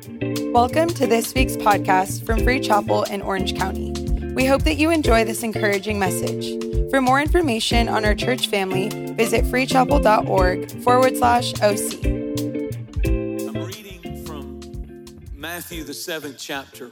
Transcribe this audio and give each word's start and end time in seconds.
Welcome 0.00 0.88
to 0.94 1.06
this 1.06 1.34
week's 1.34 1.56
podcast 1.56 2.24
from 2.24 2.42
Free 2.42 2.58
Chapel 2.58 3.02
in 3.02 3.20
Orange 3.20 3.54
County. 3.54 3.92
We 4.34 4.46
hope 4.46 4.62
that 4.62 4.76
you 4.76 4.90
enjoy 4.90 5.24
this 5.24 5.42
encouraging 5.42 5.98
message. 5.98 6.58
For 6.90 7.02
more 7.02 7.20
information 7.20 7.86
on 7.86 8.06
our 8.06 8.14
church 8.14 8.46
family, 8.46 8.88
visit 9.12 9.44
freechapel.org 9.44 10.82
forward 10.82 11.18
slash 11.18 11.52
OC. 11.60 12.02
I'm 13.04 13.62
reading 13.62 14.24
from 14.24 14.60
Matthew, 15.34 15.84
the 15.84 15.92
seventh 15.92 16.38
chapter. 16.38 16.86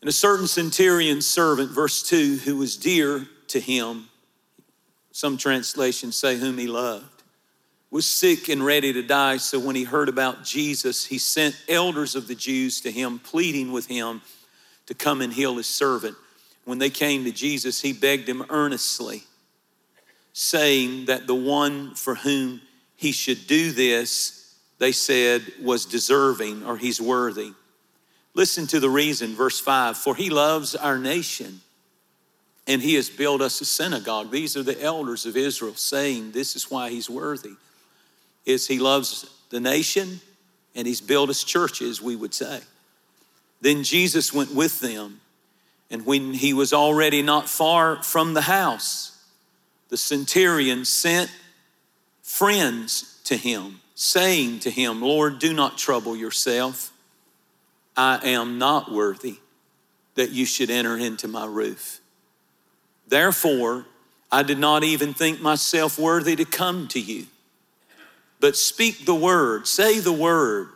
And 0.00 0.08
a 0.08 0.12
certain 0.12 0.46
centurion 0.46 1.20
servant, 1.20 1.72
verse 1.72 2.00
2, 2.04 2.36
who 2.44 2.58
was 2.58 2.76
dear 2.76 3.26
to 3.48 3.58
him, 3.58 4.08
some 5.10 5.36
translations 5.36 6.14
say 6.14 6.36
whom 6.36 6.58
he 6.58 6.68
loved 6.68 7.15
was 7.96 8.04
sick 8.04 8.50
and 8.50 8.62
ready 8.62 8.92
to 8.92 9.02
die. 9.02 9.38
So 9.38 9.58
when 9.58 9.74
he 9.74 9.84
heard 9.84 10.10
about 10.10 10.44
Jesus, 10.44 11.06
he 11.06 11.16
sent 11.16 11.58
elders 11.66 12.14
of 12.14 12.28
the 12.28 12.34
Jews 12.34 12.82
to 12.82 12.90
him, 12.92 13.18
pleading 13.18 13.72
with 13.72 13.86
him 13.86 14.20
to 14.84 14.92
come 14.92 15.22
and 15.22 15.32
heal 15.32 15.56
his 15.56 15.66
servant. 15.66 16.14
When 16.66 16.76
they 16.76 16.90
came 16.90 17.24
to 17.24 17.32
Jesus, 17.32 17.80
he 17.80 17.94
begged 17.94 18.28
him 18.28 18.44
earnestly, 18.50 19.22
saying 20.34 21.06
that 21.06 21.26
the 21.26 21.34
one 21.34 21.94
for 21.94 22.16
whom 22.16 22.60
he 22.96 23.12
should 23.12 23.46
do 23.46 23.72
this, 23.72 24.54
they 24.76 24.92
said, 24.92 25.50
was 25.62 25.86
deserving 25.86 26.66
or 26.66 26.76
he's 26.76 27.00
worthy. 27.00 27.52
Listen 28.34 28.66
to 28.66 28.78
the 28.78 28.90
reason, 28.90 29.34
verse 29.34 29.58
5 29.58 29.96
For 29.96 30.14
he 30.14 30.28
loves 30.28 30.74
our 30.74 30.98
nation 30.98 31.62
and 32.66 32.82
he 32.82 32.92
has 32.96 33.08
built 33.08 33.40
us 33.40 33.58
a 33.62 33.64
synagogue. 33.64 34.30
These 34.30 34.54
are 34.54 34.62
the 34.62 34.82
elders 34.82 35.24
of 35.24 35.34
Israel 35.34 35.76
saying 35.76 36.32
this 36.32 36.56
is 36.56 36.70
why 36.70 36.90
he's 36.90 37.08
worthy 37.08 37.56
is 38.46 38.66
he 38.66 38.78
loves 38.78 39.28
the 39.50 39.60
nation 39.60 40.20
and 40.74 40.86
he's 40.86 41.00
built 41.00 41.28
his 41.28 41.42
churches, 41.44 42.00
we 42.00 42.16
would 42.16 42.32
say. 42.32 42.60
Then 43.60 43.82
Jesus 43.82 44.32
went 44.32 44.54
with 44.54 44.80
them, 44.80 45.20
and 45.90 46.04
when 46.04 46.34
he 46.34 46.52
was 46.52 46.72
already 46.72 47.22
not 47.22 47.48
far 47.48 48.02
from 48.02 48.34
the 48.34 48.42
house, 48.42 49.24
the 49.88 49.96
centurion 49.96 50.84
sent 50.84 51.30
friends 52.22 53.20
to 53.24 53.36
him, 53.36 53.80
saying 53.94 54.60
to 54.60 54.70
him, 54.70 55.00
Lord, 55.00 55.38
do 55.38 55.52
not 55.52 55.78
trouble 55.78 56.14
yourself. 56.14 56.92
I 57.96 58.20
am 58.22 58.58
not 58.58 58.92
worthy 58.92 59.38
that 60.16 60.30
you 60.30 60.44
should 60.44 60.70
enter 60.70 60.96
into 60.96 61.28
my 61.28 61.46
roof. 61.46 62.00
Therefore, 63.08 63.86
I 64.30 64.42
did 64.42 64.58
not 64.58 64.84
even 64.84 65.14
think 65.14 65.40
myself 65.40 65.98
worthy 65.98 66.36
to 66.36 66.44
come 66.44 66.88
to 66.88 67.00
you 67.00 67.26
but 68.40 68.56
speak 68.56 69.04
the 69.04 69.14
word, 69.14 69.66
say 69.66 70.00
the 70.00 70.12
word, 70.12 70.68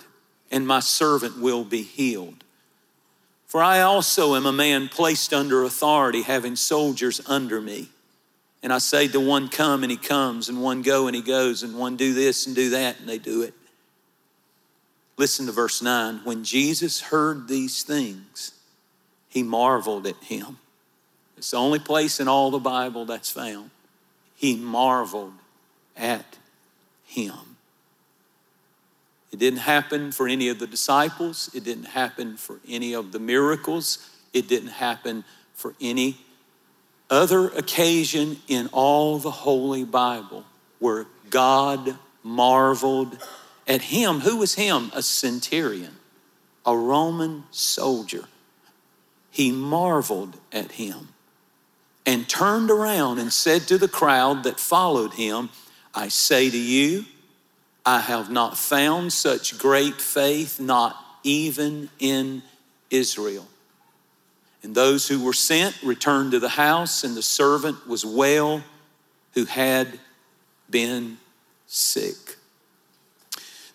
and 0.50 0.66
my 0.66 0.80
servant 0.80 1.38
will 1.38 1.64
be 1.64 1.82
healed. 1.82 2.44
For 3.46 3.62
I 3.62 3.80
also 3.80 4.36
am 4.36 4.46
a 4.46 4.52
man 4.52 4.88
placed 4.88 5.34
under 5.34 5.64
authority, 5.64 6.22
having 6.22 6.56
soldiers 6.56 7.20
under 7.26 7.60
me. 7.60 7.88
And 8.62 8.72
I 8.72 8.78
say 8.78 9.08
to 9.08 9.20
one, 9.20 9.48
Come, 9.48 9.82
and 9.82 9.90
he 9.90 9.96
comes, 9.96 10.48
and 10.48 10.62
one, 10.62 10.82
Go, 10.82 11.06
and 11.06 11.16
he 11.16 11.22
goes, 11.22 11.62
and 11.62 11.76
one, 11.76 11.96
Do 11.96 12.14
this 12.14 12.46
and 12.46 12.54
do 12.54 12.70
that, 12.70 13.00
and 13.00 13.08
they 13.08 13.18
do 13.18 13.42
it. 13.42 13.54
Listen 15.16 15.46
to 15.46 15.52
verse 15.52 15.82
9. 15.82 16.20
When 16.24 16.44
Jesus 16.44 17.00
heard 17.00 17.48
these 17.48 17.82
things, 17.82 18.52
he 19.28 19.42
marveled 19.42 20.06
at 20.06 20.16
him. 20.16 20.58
It's 21.36 21.50
the 21.50 21.56
only 21.56 21.78
place 21.78 22.20
in 22.20 22.28
all 22.28 22.50
the 22.50 22.58
Bible 22.58 23.04
that's 23.04 23.30
found. 23.30 23.70
He 24.36 24.56
marveled 24.56 25.34
at 25.96 26.38
him. 27.04 27.49
It 29.32 29.38
didn't 29.38 29.60
happen 29.60 30.12
for 30.12 30.26
any 30.26 30.48
of 30.48 30.58
the 30.58 30.66
disciples. 30.66 31.50
It 31.54 31.64
didn't 31.64 31.84
happen 31.84 32.36
for 32.36 32.58
any 32.68 32.94
of 32.94 33.12
the 33.12 33.20
miracles. 33.20 34.10
It 34.32 34.48
didn't 34.48 34.70
happen 34.70 35.24
for 35.54 35.74
any 35.80 36.18
other 37.08 37.48
occasion 37.48 38.38
in 38.48 38.68
all 38.72 39.18
the 39.18 39.30
Holy 39.30 39.84
Bible 39.84 40.44
where 40.78 41.06
God 41.28 41.96
marveled 42.22 43.18
at 43.66 43.82
him. 43.82 44.20
Who 44.20 44.36
was 44.38 44.54
him? 44.54 44.90
A 44.94 45.02
centurion, 45.02 45.96
a 46.66 46.76
Roman 46.76 47.44
soldier. 47.50 48.24
He 49.30 49.52
marveled 49.52 50.36
at 50.52 50.72
him 50.72 51.08
and 52.04 52.28
turned 52.28 52.70
around 52.70 53.18
and 53.18 53.32
said 53.32 53.62
to 53.68 53.78
the 53.78 53.88
crowd 53.88 54.42
that 54.44 54.58
followed 54.58 55.14
him, 55.14 55.50
I 55.94 56.08
say 56.08 56.50
to 56.50 56.58
you, 56.58 57.04
I 57.84 58.00
have 58.00 58.30
not 58.30 58.58
found 58.58 59.12
such 59.12 59.58
great 59.58 60.00
faith, 60.00 60.60
not 60.60 60.96
even 61.22 61.88
in 61.98 62.42
Israel. 62.90 63.46
And 64.62 64.74
those 64.74 65.08
who 65.08 65.24
were 65.24 65.32
sent 65.32 65.82
returned 65.82 66.32
to 66.32 66.38
the 66.38 66.50
house, 66.50 67.04
and 67.04 67.16
the 67.16 67.22
servant 67.22 67.86
was 67.86 68.04
well 68.04 68.62
who 69.32 69.46
had 69.46 69.98
been 70.68 71.18
sick. 71.66 72.36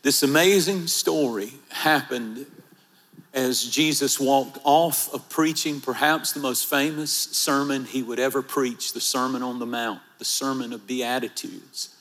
This 0.03 0.21
amazing 0.21 0.85
story 0.87 1.53
happened 1.69 2.45
as 3.33 3.63
Jesus 3.63 4.19
walked 4.19 4.59
off 4.63 5.11
of 5.13 5.27
preaching 5.29 5.81
perhaps 5.81 6.31
the 6.31 6.39
most 6.39 6.67
famous 6.67 7.11
sermon 7.11 7.85
he 7.85 8.03
would 8.03 8.19
ever 8.19 8.41
preach 8.41 8.93
the 8.93 9.01
Sermon 9.01 9.41
on 9.41 9.59
the 9.59 9.65
Mount, 9.65 9.99
the 10.19 10.25
Sermon 10.25 10.71
of 10.71 10.85
Beatitudes. 10.85 11.94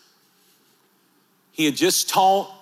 He 1.55 1.65
had 1.65 1.77
just 1.77 2.09
taught 2.09 2.53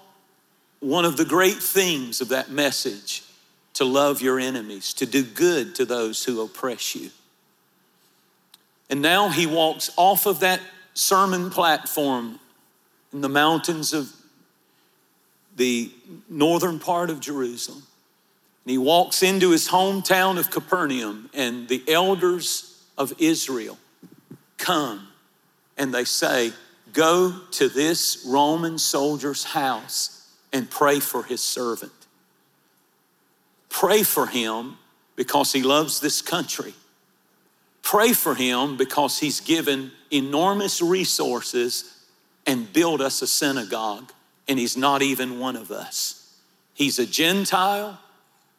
one 0.81 1.05
of 1.05 1.17
the 1.17 1.25
great 1.25 1.57
themes 1.57 2.21
of 2.21 2.29
that 2.29 2.51
message 2.51 3.25
to 3.75 3.85
love 3.85 4.21
your 4.21 4.39
enemies, 4.39 4.93
to 4.95 5.07
do 5.07 5.25
good 5.25 5.75
to 5.77 5.87
those 5.87 6.23
who 6.25 6.43
oppress 6.43 6.95
you. 6.95 7.11
And 8.91 9.01
now 9.01 9.31
he 9.31 9.47
walks 9.47 9.91
off 9.97 10.27
of 10.27 10.41
that 10.41 10.61
sermon 10.93 11.49
platform 11.49 12.39
in 13.15 13.23
the 13.23 13.31
mountains 13.31 13.95
of 13.95 14.13
the 15.57 15.91
northern 16.29 16.79
part 16.79 17.09
of 17.09 17.19
Jerusalem. 17.19 17.83
And 18.65 18.71
he 18.71 18.79
walks 18.79 19.23
into 19.23 19.51
his 19.51 19.69
hometown 19.69 20.39
of 20.39 20.51
Capernaum, 20.51 21.31
and 21.33 21.67
the 21.67 21.83
elders 21.89 22.85
of 22.99 23.15
Israel 23.19 23.79
come 24.59 25.09
and 25.79 25.95
they 25.95 26.05
say, 26.05 26.53
Go 26.93 27.35
to 27.53 27.69
this 27.69 28.25
Roman 28.27 28.79
soldier's 28.79 29.45
house 29.45 30.29
and 30.53 30.71
pray 30.71 31.01
for 31.01 31.23
his 31.23 31.41
servant. 31.41 31.93
Pray 33.69 34.03
for 34.03 34.27
him 34.27 34.77
because 35.17 35.53
he 35.53 35.63
loves 35.63 36.01
this 36.01 36.21
country. 36.21 36.75
Pray 37.83 38.13
for 38.13 38.35
him 38.35 38.77
because 38.77 39.19
he's 39.19 39.41
given 39.41 39.91
enormous 40.11 40.83
resources 40.83 42.07
and 42.47 42.71
built 42.73 43.01
us 43.01 43.23
a 43.23 43.27
synagogue, 43.27 44.13
and 44.47 44.59
he's 44.59 44.77
not 44.77 45.03
even 45.03 45.39
one 45.39 45.57
of 45.57 45.71
us. 45.71 46.37
He's 46.75 46.99
a 46.99 47.07
Gentile, 47.07 47.99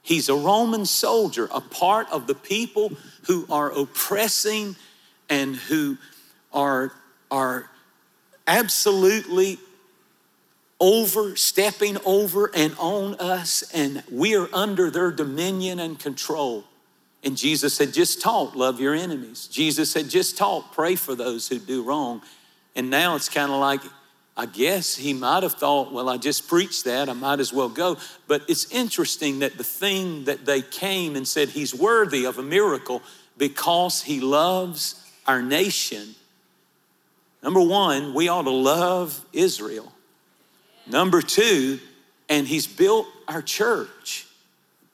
he's 0.01 0.29
a 0.29 0.35
Roman 0.35 0.85
soldier, 0.85 1.47
a 1.53 1.61
part 1.61 2.09
of 2.11 2.27
the 2.27 2.35
people 2.35 2.93
who 3.27 3.45
are 3.49 3.71
oppressing 3.71 4.75
and 5.29 5.55
who 5.55 5.97
are, 6.53 6.91
are 7.29 7.69
absolutely 8.47 9.59
over, 10.79 11.35
stepping 11.35 11.97
over 12.05 12.51
and 12.53 12.75
on 12.77 13.15
us, 13.15 13.63
and 13.73 14.03
we 14.11 14.35
are 14.35 14.49
under 14.53 14.91
their 14.91 15.11
dominion 15.11 15.79
and 15.79 15.97
control. 15.97 16.65
And 17.23 17.37
Jesus 17.37 17.77
had 17.77 17.93
just 17.93 18.21
taught, 18.21 18.55
love 18.55 18.81
your 18.81 18.93
enemies. 18.93 19.47
Jesus 19.47 19.93
had 19.93 20.09
just 20.09 20.37
taught, 20.37 20.73
pray 20.73 20.95
for 20.95 21.15
those 21.15 21.47
who 21.47 21.57
do 21.57 21.83
wrong. 21.83 22.21
And 22.75 22.89
now 22.89 23.15
it's 23.15 23.29
kind 23.29 23.49
of 23.51 23.59
like, 23.59 23.79
I 24.35 24.45
guess 24.45 24.95
he 24.95 25.13
might 25.13 25.43
have 25.43 25.53
thought, 25.53 25.93
well, 25.93 26.09
I 26.09 26.17
just 26.17 26.49
preached 26.49 26.85
that, 26.85 27.07
I 27.07 27.13
might 27.13 27.39
as 27.39 27.53
well 27.53 27.69
go. 27.69 27.97
But 28.27 28.41
it's 28.49 28.69
interesting 28.71 29.39
that 29.39 29.57
the 29.57 29.63
thing 29.63 30.25
that 30.25 30.45
they 30.45 30.61
came 30.61 31.15
and 31.15 31.25
said, 31.25 31.49
he's 31.49 31.73
worthy 31.73 32.25
of 32.25 32.39
a 32.39 32.43
miracle 32.43 33.01
because 33.37 34.01
he 34.01 34.19
loves 34.19 34.95
our 35.27 35.41
nation 35.41 36.15
Number 37.43 37.59
one, 37.59 38.13
we 38.13 38.29
ought 38.29 38.43
to 38.43 38.51
love 38.51 39.23
Israel. 39.33 39.91
Number 40.87 41.21
two, 41.21 41.79
and 42.29 42.47
he's 42.47 42.65
built 42.65 43.05
our 43.27 43.41
church. 43.41 44.25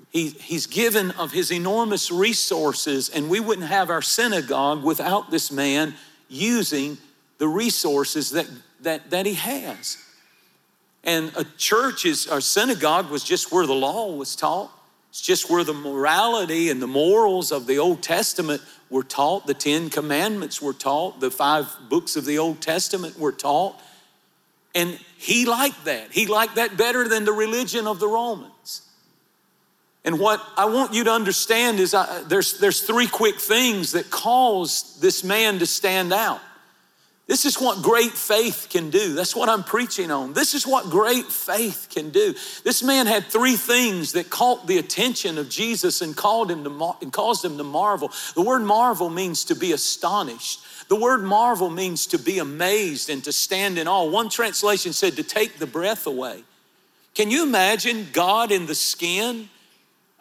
He, 0.10 0.30
he's 0.30 0.66
given 0.66 1.12
of 1.12 1.31
his 1.31 1.51
enormous 1.51 2.12
resources, 2.12 3.10
and 3.10 3.30
we 3.30 3.40
wouldn't 3.40 3.68
have 3.68 3.92
our 3.92 4.01
synagogue 4.01 4.84
without 4.84 5.30
this 5.30 5.51
man 5.51 5.94
using 6.28 6.98
the 7.38 7.48
resources 7.48 8.31
that, 8.31 8.50
that, 8.81 9.12
that 9.12 9.28
he 9.28 9.36
has. 9.36 9.98
And 11.04 11.31
a 11.38 11.44
church 11.44 12.06
is, 12.06 12.28
our 12.28 12.42
synagogue 12.42 13.12
was 13.12 13.24
just 13.24 13.52
where 13.52 13.68
the 13.68 13.74
law 13.74 14.16
was 14.16 14.36
taught. 14.36 14.72
It's 15.12 15.22
just 15.22 15.50
where 15.50 15.63
the 15.63 15.74
morality 15.74 16.69
and 16.69 16.81
the 16.81 16.88
morals 16.88 17.52
of 17.52 17.68
the 17.68 17.78
Old 17.78 18.04
Testament 18.04 18.62
were 18.89 19.03
taught, 19.03 19.47
the 19.47 19.53
Ten 19.53 19.89
Commandments 19.89 20.62
were 20.62 20.74
taught, 20.74 21.19
the 21.19 21.31
five 21.31 21.68
books 21.89 22.15
of 22.15 22.25
the 22.25 22.38
Old 22.38 22.62
Testament 22.62 23.19
were 23.19 23.31
taught. 23.31 23.80
And 24.75 25.00
he 25.18 25.45
liked 25.45 25.86
that. 25.86 26.12
He 26.12 26.27
liked 26.27 26.56
that 26.56 26.77
better 26.77 27.07
than 27.07 27.25
the 27.25 27.33
religion 27.33 27.88
of 27.88 28.00
the 28.00 28.07
Romans. 28.07 28.81
And 30.06 30.19
what 30.19 30.44
I 30.56 30.65
want 30.65 30.94
you 30.94 31.03
to 31.03 31.12
understand 31.12 31.80
is 31.80 31.94
I, 31.94 32.24
there's, 32.24 32.59
there's 32.59 32.81
three 32.81 33.07
quick 33.07 33.36
things 33.36 33.91
that 33.91 34.09
cause 34.09 34.97
this 35.01 35.24
man 35.24 35.59
to 35.59 35.65
stand 35.65 36.13
out. 36.13 36.39
This 37.30 37.46
is 37.46 37.62
what 37.62 37.84
great 37.84 38.14
faith 38.14 38.70
can 38.72 38.90
do. 38.90 39.14
That's 39.14 39.36
what 39.36 39.50
I'm 39.50 39.64
preaching 39.64 40.10
on. 40.10 40.34
This 40.34 40.56
is 40.56 40.66
what 40.66 40.86
great 40.86 41.28
faith 41.28 41.86
can 41.92 42.10
do. 42.10 42.34
This 42.64 42.81
man 42.81 43.06
had 43.06 43.26
three 43.26 43.56
things 43.56 44.14
that 44.14 44.31
caught 44.31 44.66
the 44.66 44.80
attention 44.80 45.38
of 45.38 45.48
Jesus 45.48 46.02
and 46.02 46.18
called 46.18 46.50
him 46.50 46.64
to 46.64 46.96
and 47.04 47.14
caused 47.14 47.46
him 47.46 47.60
to 47.60 47.64
marvel. 47.64 48.12
The 48.34 48.42
word 48.42 48.64
marvel 48.64 49.12
means 49.12 49.46
to 49.46 49.56
be 49.56 49.74
astonished. 49.74 50.62
The 50.90 50.96
word 50.96 51.22
marvel 51.22 51.70
means 51.70 52.08
to 52.08 52.18
be 52.18 52.40
amazed 52.40 53.12
and 53.12 53.24
to 53.26 53.31
stand 53.31 53.78
in 53.78 53.88
awe. 53.88 54.10
One 54.10 54.30
translation 54.30 54.92
said 54.92 55.16
to 55.18 55.24
take 55.24 55.60
the 55.60 55.68
breath 55.68 56.08
away. 56.08 56.44
Can 57.14 57.30
you 57.30 57.44
imagine 57.44 58.08
God 58.12 58.52
in 58.52 58.66
the 58.66 58.74
skin 58.74 59.50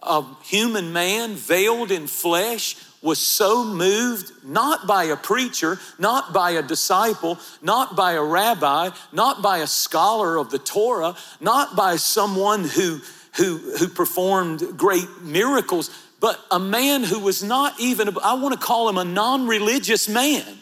of 0.03 0.27
human 0.45 0.93
man, 0.93 1.37
veiled 1.37 1.91
in 1.91 2.07
flesh, 2.07 2.77
was 3.03 3.19
so 3.19 3.65
moved 3.65 4.33
not 4.45 4.87
by 4.87 5.05
a 5.05 5.17
preacher, 5.17 5.79
not 5.99 6.33
by 6.33 6.53
a 6.53 6.62
disciple, 6.62 7.39
not 7.62 7.95
by 7.95 8.12
a 8.12 8.23
rabbi, 8.23 8.91
not 9.12 9.43
by 9.43 9.59
a 9.59 9.67
scholar 9.67 10.37
of 10.37 10.50
the 10.50 10.59
Torah, 10.59 11.17
not 11.41 11.77
by 11.77 11.97
someone 11.97 12.65
who, 12.65 13.00
who, 13.37 13.59
who 13.79 13.89
performed 13.89 14.62
great 14.77 15.09
miracles, 15.23 15.91
but 16.21 16.41
a 16.50 16.59
man 16.59 17.05
who 17.05 17.21
was 17.21 17.43
not 17.43 17.79
even, 17.79 18.09
I 18.23 18.35
want 18.35 18.59
to 18.59 18.67
call 18.67 18.89
him 18.89 18.99
a 18.99 19.05
non 19.05 19.47
religious 19.47 20.09
man, 20.09 20.59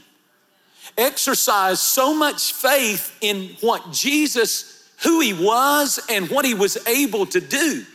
exercised 0.99 1.81
so 1.81 2.15
much 2.15 2.53
faith 2.53 3.17
in 3.23 3.57
what 3.61 3.93
Jesus, 3.93 4.91
who 5.03 5.21
he 5.21 5.33
was, 5.33 5.99
and 6.11 6.29
what 6.29 6.45
he 6.45 6.53
was 6.53 6.77
able 6.87 7.25
to 7.27 7.41
do 7.41 7.87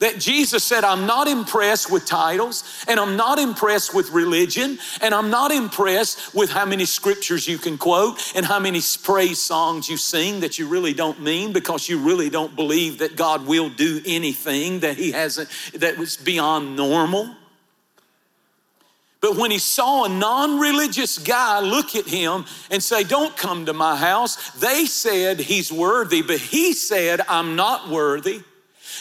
that 0.00 0.18
Jesus 0.18 0.64
said, 0.64 0.82
I'm 0.82 1.06
not 1.06 1.28
impressed 1.28 1.90
with 1.90 2.06
titles, 2.06 2.64
and 2.88 2.98
I'm 2.98 3.16
not 3.16 3.38
impressed 3.38 3.94
with 3.94 4.10
religion, 4.10 4.78
and 5.00 5.14
I'm 5.14 5.30
not 5.30 5.52
impressed 5.52 6.34
with 6.34 6.50
how 6.50 6.64
many 6.64 6.86
scriptures 6.86 7.46
you 7.46 7.58
can 7.58 7.78
quote 7.78 8.32
and 8.34 8.44
how 8.44 8.58
many 8.58 8.80
praise 9.02 9.38
songs 9.38 9.88
you 9.88 9.98
sing 9.98 10.40
that 10.40 10.58
you 10.58 10.66
really 10.66 10.94
don't 10.94 11.20
mean 11.20 11.52
because 11.52 11.88
you 11.88 11.98
really 11.98 12.30
don't 12.30 12.56
believe 12.56 12.98
that 12.98 13.14
God 13.14 13.46
will 13.46 13.68
do 13.68 14.00
anything 14.06 14.80
that 14.80 14.96
He 14.96 15.12
hasn't, 15.12 15.50
that 15.74 15.98
was 15.98 16.16
beyond 16.16 16.76
normal. 16.76 17.36
But 19.20 19.36
when 19.36 19.50
he 19.50 19.58
saw 19.58 20.04
a 20.04 20.08
non 20.08 20.58
religious 20.58 21.18
guy 21.18 21.60
look 21.60 21.94
at 21.94 22.06
him 22.06 22.46
and 22.70 22.82
say, 22.82 23.04
Don't 23.04 23.36
come 23.36 23.66
to 23.66 23.74
my 23.74 23.94
house, 23.94 24.50
they 24.52 24.86
said 24.86 25.40
he's 25.40 25.70
worthy, 25.70 26.22
but 26.22 26.38
he 26.38 26.72
said, 26.72 27.20
I'm 27.28 27.54
not 27.54 27.90
worthy. 27.90 28.40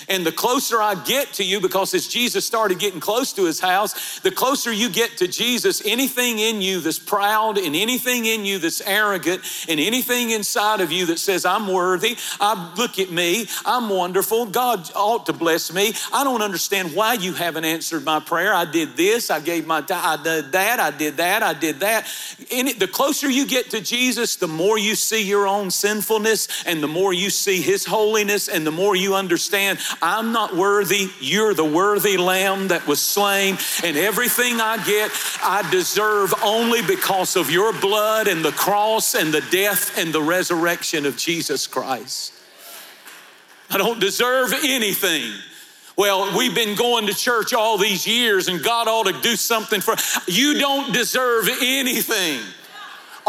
And 0.07 0.25
the 0.25 0.31
closer 0.31 0.81
I 0.81 0.95
get 1.03 1.33
to 1.33 1.43
you, 1.43 1.59
because 1.59 1.93
as 1.93 2.07
Jesus 2.07 2.45
started 2.45 2.79
getting 2.79 2.99
close 2.99 3.33
to 3.33 3.45
his 3.45 3.59
house, 3.59 4.19
the 4.19 4.31
closer 4.31 4.71
you 4.71 4.89
get 4.89 5.17
to 5.17 5.27
Jesus, 5.27 5.81
anything 5.85 6.39
in 6.39 6.61
you 6.61 6.79
that's 6.79 6.99
proud 6.99 7.57
and 7.57 7.75
anything 7.75 8.25
in 8.25 8.45
you 8.45 8.59
that's 8.59 8.81
arrogant 8.81 9.41
and 9.67 9.79
anything 9.79 10.31
inside 10.31 10.81
of 10.81 10.91
you 10.91 11.05
that 11.07 11.19
says, 11.19 11.45
I'm 11.45 11.67
worthy, 11.67 12.17
I 12.39 12.73
look 12.77 12.99
at 12.99 13.11
me, 13.11 13.47
I'm 13.65 13.89
wonderful, 13.89 14.45
God 14.45 14.89
ought 14.95 15.25
to 15.25 15.33
bless 15.33 15.73
me. 15.73 15.93
I 16.13 16.23
don't 16.23 16.41
understand 16.41 16.95
why 16.95 17.13
you 17.13 17.33
haven't 17.33 17.65
answered 17.65 18.03
my 18.03 18.19
prayer. 18.19 18.53
I 18.53 18.65
did 18.65 18.95
this, 18.95 19.29
I 19.29 19.39
gave 19.39 19.65
my 19.65 19.81
time, 19.81 20.19
I 20.19 20.23
did 20.23 20.51
that, 20.51 20.79
I 20.79 20.91
did 20.91 21.17
that, 21.17 21.43
I 21.43 21.53
did 21.53 21.79
that. 21.81 22.07
And 22.53 22.69
the 22.69 22.87
closer 22.87 23.29
you 23.29 23.45
get 23.47 23.71
to 23.71 23.81
Jesus, 23.81 24.35
the 24.35 24.47
more 24.47 24.77
you 24.77 24.95
see 24.95 25.23
your 25.23 25.47
own 25.47 25.71
sinfulness 25.71 26.65
and 26.65 26.81
the 26.81 26.87
more 26.87 27.13
you 27.13 27.29
see 27.29 27.61
his 27.61 27.85
holiness 27.85 28.47
and 28.47 28.65
the 28.65 28.71
more 28.71 28.95
you 28.95 29.15
understand 29.15 29.79
I'm 30.01 30.31
not 30.31 30.55
worthy. 30.55 31.09
You're 31.19 31.53
the 31.53 31.65
worthy 31.65 32.17
lamb 32.17 32.69
that 32.69 32.87
was 32.87 33.01
slain. 33.01 33.57
And 33.83 33.97
everything 33.97 34.61
I 34.61 34.83
get, 34.85 35.11
I 35.43 35.69
deserve 35.71 36.33
only 36.43 36.81
because 36.81 37.35
of 37.35 37.49
your 37.49 37.73
blood 37.73 38.27
and 38.27 38.43
the 38.43 38.51
cross 38.51 39.15
and 39.15 39.33
the 39.33 39.41
death 39.51 39.97
and 39.97 40.13
the 40.13 40.21
resurrection 40.21 41.05
of 41.05 41.17
Jesus 41.17 41.67
Christ. 41.67 42.33
I 43.69 43.77
don't 43.77 43.99
deserve 43.99 44.53
anything. 44.63 45.31
Well, 45.95 46.37
we've 46.37 46.55
been 46.55 46.75
going 46.75 47.07
to 47.07 47.13
church 47.13 47.53
all 47.53 47.77
these 47.77 48.07
years 48.07 48.47
and 48.47 48.63
God 48.63 48.87
ought 48.87 49.07
to 49.07 49.21
do 49.21 49.35
something 49.35 49.81
for 49.81 49.95
you 50.27 50.57
don't 50.57 50.93
deserve 50.93 51.49
anything. 51.61 52.39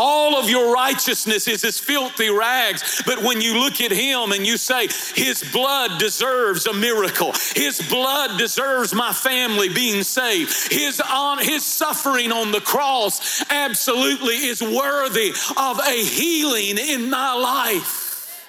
All 0.02 0.38
of 0.38 0.48
your 0.48 0.72
righteousness 0.72 1.46
is 1.46 1.62
as 1.62 1.78
filthy 1.78 2.30
rags. 2.30 3.02
But 3.04 3.22
when 3.22 3.42
you 3.42 3.60
look 3.60 3.82
at 3.82 3.92
him 3.92 4.32
and 4.32 4.46
you 4.46 4.56
say, 4.56 4.88
His 5.14 5.44
blood 5.52 6.00
deserves 6.00 6.64
a 6.64 6.72
miracle, 6.72 7.32
His 7.54 7.86
blood 7.86 8.38
deserves 8.38 8.94
my 8.94 9.12
family 9.12 9.68
being 9.68 10.02
saved, 10.02 10.72
His, 10.72 11.02
on, 11.02 11.36
his 11.40 11.62
suffering 11.62 12.32
on 12.32 12.50
the 12.50 12.62
cross 12.62 13.44
absolutely 13.50 14.36
is 14.36 14.62
worthy 14.62 15.32
of 15.58 15.78
a 15.80 16.02
healing 16.02 16.78
in 16.78 17.10
my 17.10 17.34
life. 17.34 18.48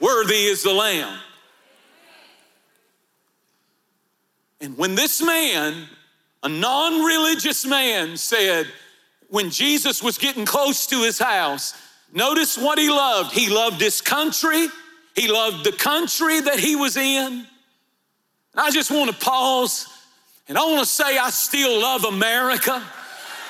Worthy 0.00 0.44
is 0.44 0.62
the 0.62 0.74
Lamb. 0.74 1.18
And 4.60 4.76
when 4.76 4.96
this 4.96 5.22
man, 5.22 5.88
a 6.42 6.50
non 6.50 7.06
religious 7.06 7.64
man, 7.64 8.18
said, 8.18 8.66
when 9.28 9.50
Jesus 9.50 10.02
was 10.02 10.18
getting 10.18 10.44
close 10.44 10.86
to 10.88 11.02
his 11.02 11.18
house, 11.18 11.74
notice 12.12 12.56
what 12.56 12.78
he 12.78 12.88
loved. 12.88 13.32
He 13.32 13.48
loved 13.48 13.80
his 13.80 14.00
country, 14.00 14.68
he 15.14 15.28
loved 15.28 15.64
the 15.64 15.72
country 15.72 16.40
that 16.40 16.58
he 16.58 16.76
was 16.76 16.96
in. 16.96 17.46
I 18.54 18.70
just 18.70 18.90
want 18.90 19.10
to 19.10 19.16
pause 19.16 19.86
and 20.48 20.56
I 20.56 20.62
want 20.62 20.80
to 20.80 20.86
say, 20.86 21.18
I 21.18 21.30
still 21.30 21.80
love 21.80 22.04
America. 22.04 22.82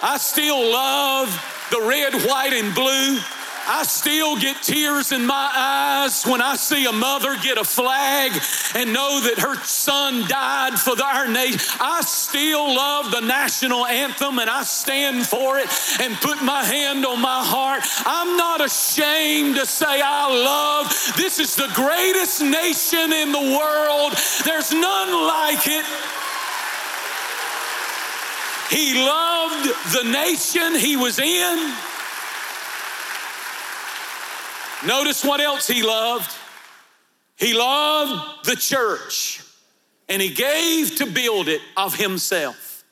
I 0.03 0.17
still 0.17 0.73
love 0.73 1.29
the 1.71 1.81
red, 1.83 2.15
white, 2.27 2.53
and 2.53 2.75
blue. 2.75 3.19
I 3.69 3.83
still 3.83 4.37
get 4.37 4.63
tears 4.63 5.11
in 5.11 5.27
my 5.27 5.51
eyes 5.53 6.25
when 6.25 6.41
I 6.41 6.55
see 6.57 6.87
a 6.87 6.93
mother 6.93 7.37
get 7.43 7.59
a 7.59 7.65
flag 7.65 8.33
and 8.75 8.93
know 8.93 9.21
that 9.23 9.39
her 9.39 9.57
son 9.65 10.27
died 10.29 10.79
for 10.79 10.95
our 11.03 11.27
nation. 11.27 11.61
I 11.81 12.01
still 12.03 12.75
love 12.75 13.11
the 13.11 13.21
national 13.21 13.85
anthem 13.87 14.39
and 14.39 14.49
I 14.49 14.63
stand 14.63 15.27
for 15.27 15.59
it 15.59 15.69
and 16.01 16.15
put 16.17 16.43
my 16.43 16.65
hand 16.65 17.05
on 17.05 17.21
my 17.21 17.43
heart. 17.43 17.83
I'm 18.07 18.37
not 18.37 18.61
ashamed 18.65 19.57
to 19.57 19.67
say 19.67 20.01
I 20.01 20.29
love. 20.31 20.89
This 21.17 21.41
is 21.41 21.57
the 21.57 21.71
greatest 21.75 22.43
nation 22.43 23.13
in 23.13 23.33
the 23.33 23.59
world. 23.59 24.13
There's 24.45 24.73
none 24.73 25.11
like 25.27 25.67
it. 25.67 25.85
He 28.71 28.95
loved 28.95 29.67
the 29.93 30.05
nation 30.11 30.75
he 30.75 30.97
was 30.97 31.19
in. 31.19 31.75
Notice 34.87 35.25
what 35.25 35.41
else 35.41 35.67
he 35.67 35.83
loved. 35.83 36.31
He 37.37 37.55
loved 37.55 38.47
the 38.47 38.57
church 38.57 39.43
and 40.09 40.23
he 40.23 40.31
gave 40.31 40.97
to 40.97 41.07
build 41.07 41.49
it 41.49 41.61
of 41.77 41.95
himself. 41.95 42.85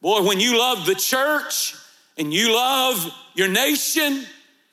Boy, 0.00 0.22
when 0.22 0.38
you 0.38 0.58
love 0.58 0.86
the 0.86 0.94
church 0.94 1.74
and 2.18 2.32
you 2.32 2.54
love 2.54 3.10
your 3.34 3.48
nation, 3.48 4.24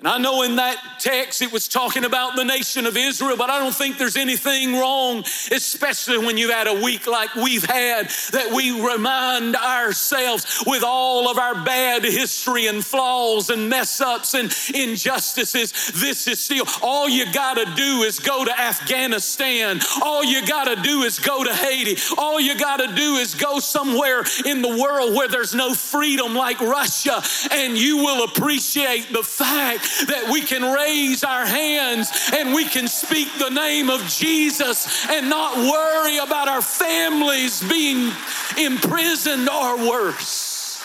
and 0.04 0.12
I 0.12 0.18
know 0.18 0.42
in 0.42 0.58
that 0.58 0.76
text 1.00 1.42
it 1.42 1.50
was 1.50 1.70
talking 1.70 2.04
about 2.04 2.36
the 2.36 2.44
nation 2.44 2.86
of 2.86 2.98
Israel, 2.98 3.38
but 3.38 3.50
I 3.50 3.58
don't 3.58 3.74
think 3.74 3.98
there's 3.98 4.18
anything 4.18 4.74
wrong, 4.74 5.20
especially 5.50 6.18
when 6.18 6.38
you've 6.38 6.52
had 6.52 6.68
a 6.68 6.74
week 6.74 7.08
like 7.08 7.34
we've 7.36 7.64
had, 7.64 8.10
that 8.34 8.52
we 8.54 8.72
remind 8.86 9.56
ourselves 9.56 10.62
with 10.68 10.84
all 10.86 11.32
of 11.32 11.38
our 11.38 11.56
bad 11.64 12.04
history 12.04 12.68
and 12.68 12.84
flaws 12.84 13.50
and 13.50 13.70
mess 13.70 14.02
ups 14.02 14.34
and 14.34 14.54
injustices. 14.76 15.72
This 15.94 16.28
is 16.28 16.42
still 16.42 16.66
all 16.82 17.08
you 17.08 17.32
got 17.32 17.54
to 17.54 17.74
do 17.74 18.04
is 18.04 18.20
go 18.20 18.44
to 18.44 18.60
Afghanistan. 18.60 19.80
All 20.02 20.22
you 20.22 20.46
got 20.46 20.66
to 20.66 20.76
do 20.82 21.04
is 21.04 21.18
go 21.18 21.46
to 21.46 21.54
Haiti. 21.54 21.96
All 22.18 22.42
you 22.42 22.58
got 22.58 22.82
to 22.82 22.94
do 22.94 23.16
is 23.16 23.36
go 23.36 23.60
somewhere 23.60 24.26
in 24.46 24.62
the 24.62 24.78
world 24.84 25.16
where 25.16 25.30
there's 25.30 25.56
no 25.56 25.74
freedom 25.74 26.36
like 26.36 26.60
Russia, 26.60 27.24
and 27.52 27.78
you 27.78 28.00
will 28.00 28.26
appreciate 28.26 29.14
the 29.14 29.24
fact 29.24 29.93
that 30.08 30.30
we 30.32 30.42
can 30.42 30.64
raise 30.74 31.24
our 31.24 31.46
hands 31.46 32.12
and 32.34 32.54
we 32.54 32.66
can 32.66 32.88
speak 32.88 33.28
the 33.38 33.50
name 33.50 33.90
of 33.90 34.02
Jesus 34.08 35.08
and 35.10 35.30
not 35.30 35.58
worry 35.58 36.18
about 36.18 36.48
our 36.48 36.62
families 36.62 37.62
being 37.68 38.12
imprisoned 38.58 39.50
or 39.50 39.78
worse. 39.78 40.84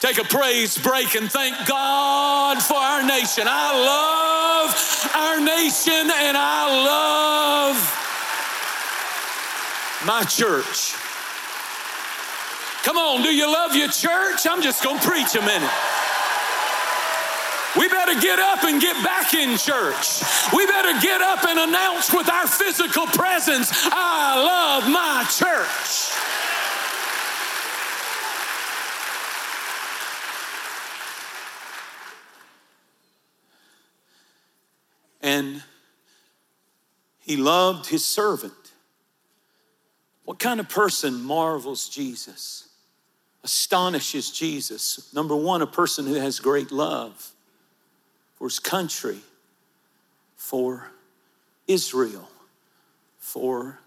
Take 0.00 0.18
a 0.18 0.24
praise 0.24 0.76
break 0.76 1.14
and 1.14 1.30
thank 1.30 1.54
God 1.66 2.62
for 2.62 2.76
our 2.76 3.02
nation. 3.02 3.44
I 3.46 3.72
love 3.72 5.10
our 5.14 5.40
nation 5.40 6.10
and 6.10 6.36
I 6.36 6.84
love 6.84 8.04
my 10.06 10.24
church. 10.24 10.94
Come 12.84 12.98
on, 12.98 13.22
do 13.22 13.34
you 13.34 13.50
love 13.50 13.74
your 13.74 13.88
church? 13.88 14.46
I'm 14.46 14.60
just 14.60 14.84
going 14.84 15.00
to 15.00 15.08
preach 15.08 15.34
a 15.36 15.40
minute. 15.40 15.70
We 17.76 17.88
better 17.88 18.18
get 18.20 18.38
up 18.38 18.62
and 18.62 18.80
get 18.80 19.02
back 19.02 19.34
in 19.34 19.58
church. 19.58 20.22
We 20.54 20.64
better 20.66 20.98
get 21.00 21.20
up 21.20 21.44
and 21.44 21.58
announce 21.58 22.12
with 22.12 22.28
our 22.28 22.46
physical 22.46 23.06
presence, 23.06 23.70
I 23.74 24.42
love 24.44 24.90
my 24.90 25.24
church. 25.28 26.20
And 35.20 35.62
he 37.18 37.36
loved 37.36 37.86
his 37.86 38.04
servant. 38.04 38.52
What 40.24 40.38
kind 40.38 40.60
of 40.60 40.68
person 40.68 41.24
marvels 41.24 41.88
Jesus, 41.88 42.68
astonishes 43.42 44.30
Jesus? 44.30 45.12
Number 45.12 45.34
one, 45.34 45.60
a 45.60 45.66
person 45.66 46.06
who 46.06 46.14
has 46.14 46.38
great 46.38 46.70
love 46.70 47.33
for 48.36 48.48
his 48.48 48.58
country, 48.58 49.18
for 50.36 50.88
Israel, 51.66 52.28
for 53.18 53.78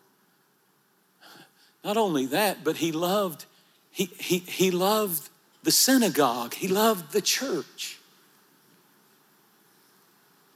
not 1.83 1.97
only 1.97 2.25
that, 2.27 2.63
but 2.63 2.77
he 2.77 2.91
loved, 2.91 3.45
he, 3.91 4.05
he, 4.05 4.39
he 4.39 4.71
loved 4.71 5.29
the 5.63 5.71
synagogue, 5.71 6.53
he 6.53 6.67
loved 6.67 7.13
the 7.13 7.21
church. 7.21 7.99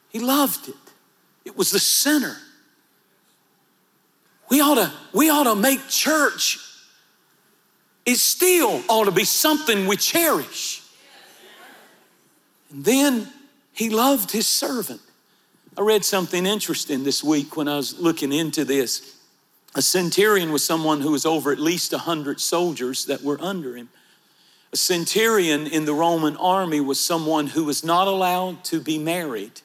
He 0.09 0.19
loved 0.19 0.67
it. 0.67 0.75
It 1.45 1.57
was 1.57 1.71
the 1.71 1.79
center. 1.79 2.35
We 4.49 4.59
ought 4.59 4.75
to, 4.75 4.91
we 5.13 5.29
ought 5.29 5.45
to 5.45 5.55
make 5.55 5.87
church, 5.87 6.59
it 8.05 8.17
still 8.17 8.83
ought 8.89 9.05
to 9.05 9.11
be 9.11 9.23
something 9.23 9.87
we 9.87 9.95
cherish. 9.95 10.81
And 12.71 12.83
then 12.83 13.27
he 13.73 13.89
loved 13.89 14.31
his 14.31 14.47
servant. 14.47 15.01
I 15.77 15.81
read 15.81 16.03
something 16.03 16.45
interesting 16.45 17.03
this 17.03 17.23
week 17.23 17.55
when 17.55 17.67
I 17.67 17.77
was 17.77 17.97
looking 17.99 18.33
into 18.33 18.65
this. 18.65 19.17
A 19.73 19.81
centurion 19.81 20.51
was 20.51 20.65
someone 20.65 20.99
who 20.99 21.11
was 21.11 21.25
over 21.25 21.51
at 21.51 21.59
least 21.59 21.93
100 21.93 22.41
soldiers 22.41 23.05
that 23.05 23.23
were 23.23 23.39
under 23.39 23.77
him. 23.77 23.89
A 24.73 24.77
centurion 24.77 25.67
in 25.67 25.85
the 25.85 25.93
Roman 25.93 26.35
army 26.37 26.81
was 26.81 26.99
someone 26.99 27.47
who 27.47 27.63
was 27.65 27.83
not 27.83 28.07
allowed 28.07 28.63
to 28.65 28.81
be 28.81 28.97
married. 28.97 29.61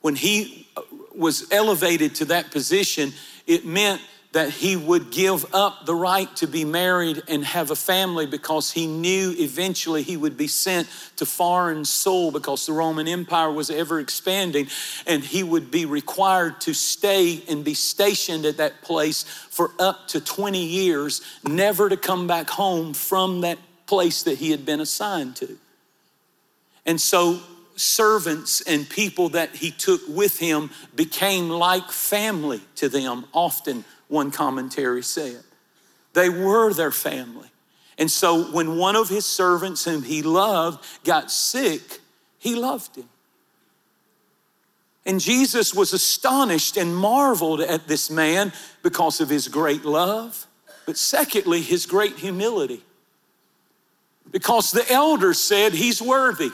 When 0.00 0.16
he 0.16 0.68
uh, 0.76 0.82
was 1.14 1.50
elevated 1.52 2.14
to 2.16 2.24
that 2.26 2.50
position, 2.50 3.12
it 3.46 3.64
meant 3.64 4.00
that 4.36 4.50
he 4.50 4.76
would 4.76 5.10
give 5.10 5.46
up 5.54 5.86
the 5.86 5.94
right 5.94 6.36
to 6.36 6.46
be 6.46 6.62
married 6.62 7.22
and 7.26 7.42
have 7.42 7.70
a 7.70 7.74
family 7.74 8.26
because 8.26 8.70
he 8.70 8.86
knew 8.86 9.34
eventually 9.38 10.02
he 10.02 10.14
would 10.14 10.36
be 10.36 10.46
sent 10.46 10.86
to 11.16 11.24
foreign 11.24 11.86
soil 11.86 12.30
because 12.30 12.66
the 12.66 12.72
Roman 12.74 13.08
Empire 13.08 13.50
was 13.50 13.70
ever 13.70 13.98
expanding 13.98 14.66
and 15.06 15.24
he 15.24 15.42
would 15.42 15.70
be 15.70 15.86
required 15.86 16.60
to 16.60 16.74
stay 16.74 17.42
and 17.48 17.64
be 17.64 17.72
stationed 17.72 18.44
at 18.44 18.58
that 18.58 18.82
place 18.82 19.22
for 19.22 19.70
up 19.78 20.06
to 20.08 20.20
20 20.20 20.62
years, 20.62 21.22
never 21.42 21.88
to 21.88 21.96
come 21.96 22.26
back 22.26 22.50
home 22.50 22.92
from 22.92 23.40
that 23.40 23.58
place 23.86 24.24
that 24.24 24.36
he 24.36 24.50
had 24.50 24.66
been 24.66 24.80
assigned 24.80 25.34
to. 25.36 25.56
And 26.84 27.00
so 27.00 27.40
servants 27.76 28.60
and 28.60 28.86
people 28.86 29.30
that 29.30 29.54
he 29.54 29.70
took 29.70 30.02
with 30.06 30.38
him 30.38 30.68
became 30.94 31.48
like 31.48 31.90
family 31.90 32.60
to 32.74 32.90
them 32.90 33.24
often 33.32 33.82
one 34.08 34.30
commentary 34.30 35.02
said. 35.02 35.42
They 36.12 36.28
were 36.28 36.72
their 36.72 36.92
family. 36.92 37.48
And 37.98 38.10
so 38.10 38.44
when 38.52 38.76
one 38.76 38.96
of 38.96 39.08
his 39.08 39.24
servants, 39.24 39.84
whom 39.84 40.02
he 40.02 40.22
loved, 40.22 40.84
got 41.04 41.30
sick, 41.30 42.00
he 42.38 42.54
loved 42.54 42.96
him. 42.96 43.08
And 45.06 45.20
Jesus 45.20 45.72
was 45.72 45.92
astonished 45.92 46.76
and 46.76 46.94
marveled 46.94 47.60
at 47.60 47.86
this 47.86 48.10
man 48.10 48.52
because 48.82 49.20
of 49.20 49.28
his 49.28 49.46
great 49.46 49.84
love, 49.84 50.46
but 50.84 50.96
secondly, 50.96 51.62
his 51.62 51.86
great 51.86 52.16
humility. 52.16 52.82
Because 54.30 54.72
the 54.72 54.90
elder 54.90 55.32
said 55.32 55.72
he's 55.72 56.02
worthy 56.02 56.50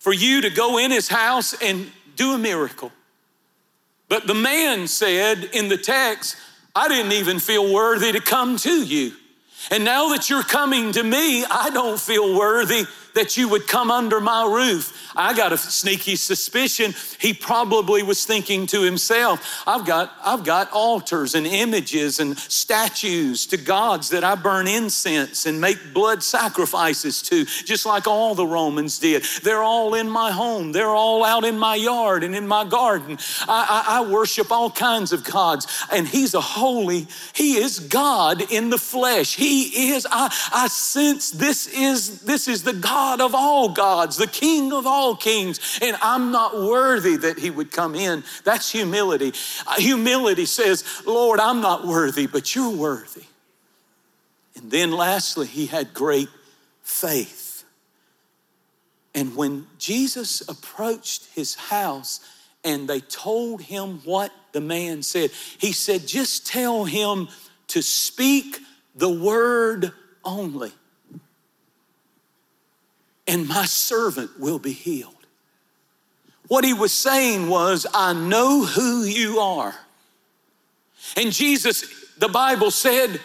for 0.00 0.12
you 0.12 0.40
to 0.42 0.50
go 0.50 0.78
in 0.78 0.90
his 0.90 1.08
house 1.08 1.54
and 1.62 1.90
do 2.16 2.34
a 2.34 2.38
miracle. 2.38 2.90
But 4.08 4.26
the 4.26 4.34
man 4.34 4.86
said 4.86 5.50
in 5.52 5.68
the 5.68 5.76
text, 5.76 6.36
I 6.74 6.88
didn't 6.88 7.12
even 7.12 7.38
feel 7.38 7.72
worthy 7.72 8.12
to 8.12 8.20
come 8.20 8.56
to 8.58 8.84
you. 8.84 9.12
And 9.70 9.84
now 9.84 10.10
that 10.10 10.30
you're 10.30 10.42
coming 10.42 10.92
to 10.92 11.02
me, 11.02 11.44
I 11.44 11.70
don't 11.70 11.98
feel 11.98 12.38
worthy 12.38 12.84
that 13.16 13.36
you 13.36 13.48
would 13.48 13.66
come 13.66 13.90
under 13.90 14.20
my 14.20 14.44
roof. 14.44 15.10
I 15.16 15.34
got 15.34 15.52
a 15.52 15.56
sneaky 15.56 16.16
suspicion 16.16 16.94
he 17.18 17.32
probably 17.32 18.02
was 18.02 18.26
thinking 18.26 18.66
to 18.68 18.82
himself, 18.82 19.62
I've 19.66 19.86
got, 19.86 20.12
I've 20.22 20.44
got 20.44 20.70
altars 20.70 21.34
and 21.34 21.46
images 21.46 22.20
and 22.20 22.38
statues 22.38 23.46
to 23.46 23.56
gods 23.56 24.10
that 24.10 24.22
I 24.22 24.34
burn 24.34 24.68
incense 24.68 25.46
and 25.46 25.60
make 25.60 25.78
blood 25.94 26.22
sacrifices 26.22 27.22
to, 27.22 27.46
just 27.46 27.86
like 27.86 28.06
all 28.06 28.34
the 28.34 28.46
Romans 28.46 28.98
did. 28.98 29.24
They're 29.42 29.62
all 29.62 29.94
in 29.94 30.10
my 30.10 30.30
home, 30.30 30.72
they're 30.72 30.94
all 30.94 31.24
out 31.24 31.44
in 31.44 31.58
my 31.58 31.74
yard 31.74 32.22
and 32.22 32.34
in 32.34 32.46
my 32.46 32.64
garden. 32.64 33.18
I, 33.48 33.84
I, 33.88 33.98
I 33.98 34.10
worship 34.10 34.52
all 34.52 34.70
kinds 34.70 35.12
of 35.12 35.24
gods, 35.24 35.66
and 35.90 36.06
he's 36.06 36.34
a 36.34 36.40
holy, 36.40 37.06
he 37.34 37.56
is 37.56 37.80
God 37.80 38.52
in 38.52 38.68
the 38.68 38.78
flesh. 38.78 39.34
He 39.34 39.90
is, 39.90 40.06
I, 40.10 40.32
I 40.52 40.68
sense 40.68 41.30
this 41.30 41.66
is 41.66 42.20
this 42.20 42.46
is 42.46 42.62
the 42.62 42.74
God 42.74 43.05
of 43.20 43.34
all 43.34 43.68
gods, 43.68 44.16
the 44.16 44.26
King 44.26 44.72
of 44.72 44.86
all 44.86 44.96
all 44.96 45.14
kings, 45.14 45.78
and 45.82 45.96
I'm 46.02 46.32
not 46.32 46.56
worthy 46.56 47.16
that 47.16 47.38
he 47.38 47.50
would 47.50 47.70
come 47.70 47.94
in. 47.94 48.24
That's 48.44 48.72
humility. 48.72 49.32
Uh, 49.66 49.74
humility 49.76 50.46
says, 50.46 50.84
Lord, 51.06 51.38
I'm 51.38 51.60
not 51.60 51.86
worthy, 51.86 52.26
but 52.26 52.54
you're 52.54 52.74
worthy. 52.74 53.24
And 54.56 54.70
then 54.70 54.90
lastly, 54.90 55.46
he 55.46 55.66
had 55.66 55.94
great 55.94 56.28
faith. 56.82 57.64
And 59.14 59.36
when 59.36 59.66
Jesus 59.78 60.40
approached 60.48 61.26
his 61.34 61.54
house 61.54 62.20
and 62.64 62.88
they 62.88 63.00
told 63.00 63.60
him 63.60 64.00
what 64.04 64.32
the 64.52 64.60
man 64.60 65.02
said, 65.02 65.30
he 65.58 65.72
said, 65.72 66.06
Just 66.06 66.46
tell 66.46 66.84
him 66.84 67.28
to 67.68 67.82
speak 67.82 68.58
the 68.94 69.10
word 69.10 69.92
only 70.24 70.72
and 73.26 73.48
my 73.48 73.64
servant 73.64 74.38
will 74.38 74.58
be 74.58 74.72
healed. 74.72 75.14
What 76.48 76.64
he 76.64 76.74
was 76.74 76.92
saying 76.92 77.48
was, 77.48 77.86
I 77.92 78.12
know 78.12 78.64
who 78.64 79.02
you 79.02 79.40
are. 79.40 79.74
And 81.16 81.32
Jesus, 81.32 81.84
the 82.18 82.28
Bible 82.28 82.70
said, 82.70 83.20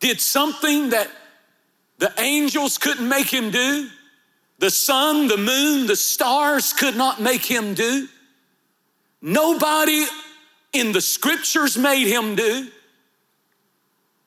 did 0.00 0.20
something 0.20 0.90
that 0.90 1.08
the 1.98 2.12
angels 2.18 2.78
couldn't 2.78 3.08
make 3.08 3.32
him 3.32 3.50
do, 3.50 3.88
the 4.58 4.70
sun, 4.70 5.28
the 5.28 5.36
moon, 5.36 5.86
the 5.86 5.96
stars 5.96 6.72
could 6.72 6.96
not 6.96 7.20
make 7.20 7.44
him 7.44 7.74
do. 7.74 8.08
Nobody 9.20 10.04
in 10.72 10.92
the 10.92 11.00
scriptures 11.00 11.76
made 11.78 12.06
him 12.06 12.34
do. 12.34 12.68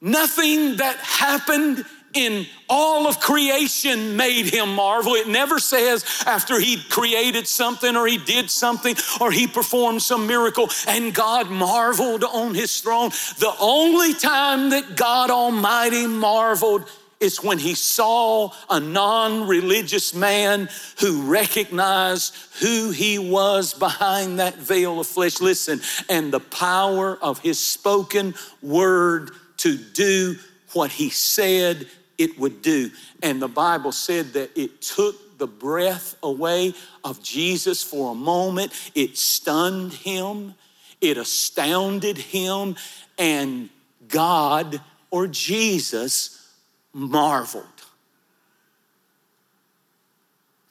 Nothing 0.02 0.78
that 0.78 0.98
happened 0.98 1.86
in 2.16 2.48
all 2.68 3.08
of 3.08 3.20
creation 3.20 4.16
made 4.18 4.48
him 4.48 4.74
marvel. 4.74 5.14
It 5.14 5.28
never 5.28 5.60
says 5.60 6.06
after 6.26 6.60
he 6.60 6.78
created 6.78 7.48
something 7.48 7.96
or 7.96 8.08
he 8.08 8.18
did 8.18 8.50
something 8.50 8.96
or 9.22 9.32
he 9.32 9.46
performed 9.48 10.02
some 10.02 10.26
miracle 10.26 10.70
and 10.88 11.14
God 11.14 11.52
marveled 11.52 12.24
on 12.24 12.56
his 12.56 12.80
throne. 12.80 13.10
The 13.40 13.54
only 13.60 14.14
time 14.14 14.70
that 14.72 14.96
God 14.96 15.30
Almighty 15.30 16.08
marveled 16.08 16.90
is 17.20 17.44
when 17.44 17.58
he 17.58 17.74
saw 17.74 18.52
a 18.70 18.80
non 18.80 19.48
religious 19.48 20.14
man 20.14 20.70
who 21.00 21.24
recognized 21.24 22.36
who 22.60 22.92
he 22.92 23.18
was 23.18 23.74
behind 23.74 24.40
that 24.40 24.56
veil 24.56 25.00
of 25.00 25.08
flesh. 25.08 25.40
Listen, 25.40 25.82
and 26.10 26.32
the 26.32 26.40
power 26.40 27.18
of 27.22 27.40
his 27.40 27.60
spoken 27.60 28.34
word 28.62 29.32
to 29.58 29.78
do 29.78 30.36
what 30.74 30.92
he 30.92 31.10
said 31.10 31.88
it 32.18 32.38
would 32.40 32.62
do. 32.62 32.92
And 33.22 33.42
the 33.42 33.48
Bible 33.48 33.92
said 33.92 34.34
that 34.34 34.58
it 34.58 34.82
took 34.82 35.38
the 35.38 35.48
breath 35.48 36.16
away 36.24 36.74
of 37.04 37.22
Jesus 37.22 37.84
for 37.84 38.12
a 38.12 38.16
moment, 38.16 38.72
it 38.96 39.18
stunned 39.18 39.94
him, 39.94 40.56
it 41.02 41.18
astounded 41.18 42.18
him, 42.18 42.76
and 43.18 43.70
God 44.08 44.82
or 45.12 45.28
Jesus 45.28 46.52
marveled. 46.94 47.66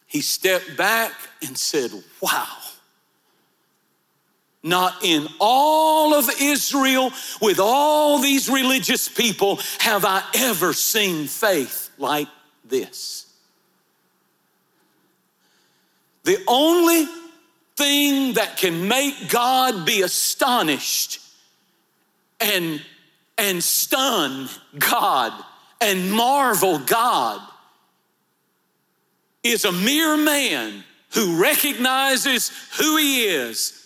He 0.07 0.21
stepped 0.21 0.77
back 0.77 1.13
and 1.45 1.59
said, 1.59 1.91
Wow. 2.21 2.47
Not 4.67 5.05
in 5.05 5.29
all 5.39 6.15
of 6.15 6.31
Israel, 6.41 7.13
with 7.43 7.61
all 7.61 8.19
these 8.19 8.49
religious 8.49 9.11
people, 9.11 9.61
have 9.79 10.07
I 10.07 10.25
ever 10.35 10.73
seen 10.73 11.27
faith 11.27 11.91
like 11.99 12.29
this. 12.65 13.27
The 16.23 16.43
only 16.49 17.07
thing 17.77 18.33
that 18.35 18.57
can 18.57 18.89
make 18.89 19.29
God 19.29 19.85
be 19.85 20.01
astonished 20.01 21.21
and, 22.41 22.81
and 23.37 23.63
stun 23.63 24.49
God 24.79 25.33
and 25.83 26.11
marvel 26.11 26.79
God 26.79 27.43
is 29.43 29.67
a 29.67 29.73
mere 29.73 30.17
man 30.17 30.85
who 31.13 31.39
recognizes 31.39 32.51
who 32.79 32.97
he 32.97 33.25
is 33.25 33.84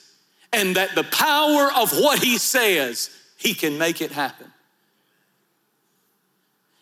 and 0.53 0.77
that 0.77 0.95
the 0.95 1.05
power 1.05 1.71
of 1.77 1.93
what 1.93 2.23
he 2.23 2.39
says, 2.39 3.11
he 3.37 3.55
can 3.55 3.79
make 3.79 4.01
it 4.01 4.13
happen. 4.13 4.51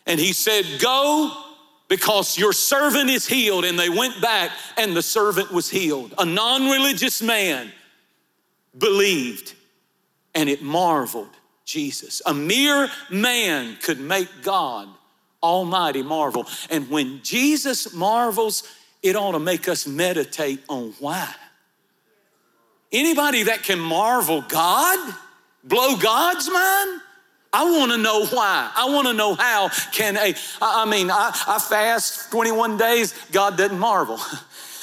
And 0.07 0.21
he 0.21 0.33
said, 0.33 0.65
Go 0.81 1.33
because 1.89 2.39
your 2.39 2.53
servant 2.53 3.11
is 3.11 3.27
healed. 3.27 3.65
And 3.65 3.79
they 3.79 3.89
went 3.89 4.21
back 4.21 4.51
and 4.77 4.97
the 4.97 5.03
servant 5.03 5.51
was 5.51 5.69
healed. 5.69 6.15
A 6.19 6.25
non 6.25 6.71
religious 6.71 7.23
man 7.23 7.73
believed 8.79 9.55
and 10.35 10.49
it 10.49 10.63
marveled 10.63 11.31
Jesus. 11.65 12.23
A 12.27 12.35
mere 12.35 12.89
man 13.11 13.77
could 13.83 13.99
make 13.99 14.29
God 14.43 14.89
Almighty 15.43 16.03
marvel. 16.03 16.47
And 16.71 16.89
when 16.89 17.21
Jesus 17.23 17.93
marvels, 17.93 18.63
it 19.03 19.17
ought 19.17 19.33
to 19.33 19.39
make 19.39 19.69
us 19.69 19.87
meditate 19.87 20.63
on 20.69 20.95
why. 21.01 21.33
Anybody 22.93 23.45
that 23.45 23.63
can 23.63 23.79
marvel 23.79 24.43
God, 24.43 25.15
blow 25.65 25.97
God's 25.97 26.49
mind, 26.51 27.01
I 27.53 27.65
want 27.79 27.93
to 27.93 27.99
know 27.99 28.27
why. 28.27 28.71
I 28.75 28.91
want 28.91 29.07
to 29.09 29.15
know 29.15 29.35
how 29.35 29.71
can 29.93 30.17
a, 30.17 30.35
I 30.61 30.85
mean, 30.85 31.11
I, 31.11 31.31
I 31.49 31.59
fast 31.59 32.31
21 32.31 32.77
days, 32.77 33.15
God 33.33 33.57
doesn't 33.57 33.79
marvel. 33.79 34.19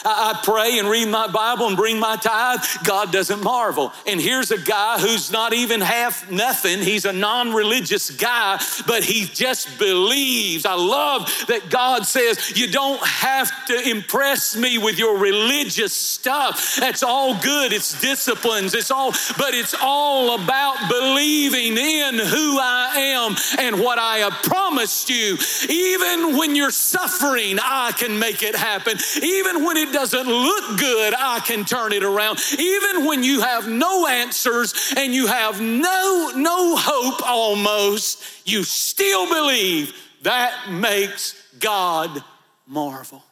I 0.05 0.39
pray 0.43 0.79
and 0.79 0.89
read 0.89 1.07
my 1.07 1.27
Bible 1.27 1.67
and 1.67 1.77
bring 1.77 2.00
my 2.00 2.15
tithe, 2.15 2.60
God 2.83 3.12
doesn't 3.12 3.43
marvel. 3.43 3.93
And 4.05 4.19
here's 4.19 4.51
a 4.51 4.57
guy 4.57 5.00
who's 5.00 5.31
not 5.31 5.53
even 5.53 5.81
half 5.81 6.29
nothing. 6.29 6.79
He's 6.79 7.05
a 7.05 7.13
non 7.13 7.53
religious 7.53 8.12
guy, 8.12 8.60
but 8.86 9.03
he 9.03 9.25
just 9.25 9.79
believes. 9.79 10.65
I 10.65 10.75
love 10.75 11.31
that 11.48 11.69
God 11.69 12.05
says, 12.05 12.57
You 12.57 12.67
don't 12.67 13.01
have 13.05 13.65
to 13.67 13.89
impress 13.89 14.55
me 14.55 14.77
with 14.77 14.98
your 15.00 15.17
religious 15.17 15.93
stuff. 15.93 16.75
That's 16.79 17.03
all 17.03 17.39
good. 17.39 17.72
It's 17.72 18.00
disciplines. 18.01 18.74
It's 18.74 18.91
all, 18.91 19.12
but 19.38 19.53
it's 19.53 19.75
all 19.81 20.36
about 20.36 20.89
believing 20.89 21.77
in 21.77 22.15
who 22.15 22.60
I 22.60 22.93
am 22.95 23.36
and 23.60 23.79
what 23.79 24.00
I 24.00 24.17
have 24.17 24.33
promised 24.43 25.10
you. 25.10 25.38
Even 25.69 26.38
when 26.38 26.55
you're 26.55 26.72
suffering, 26.72 27.57
I 27.62 27.91
can 27.93 28.19
make 28.19 28.43
it 28.43 28.55
happen. 28.55 28.98
Even 29.22 29.63
when 29.63 29.77
it 29.77 29.92
doesn't 29.93 30.27
look 30.27 30.79
good, 30.79 31.13
I 31.17 31.39
can 31.39 31.63
turn 31.63 31.93
it 31.93 32.03
around. 32.03 32.39
Even 32.59 33.05
when 33.05 33.23
you 33.23 33.41
have 33.41 33.69
no 33.69 34.07
answers 34.07 34.93
and 34.97 35.13
you 35.13 35.27
have 35.27 35.62
no, 35.62 36.31
no 36.35 36.75
hope 36.75 37.25
almost, 37.25 38.23
you 38.45 38.63
still 38.63 39.27
believe. 39.27 39.93
That 40.23 40.69
makes 40.69 41.35
God 41.59 42.23
marvel. 42.67 43.23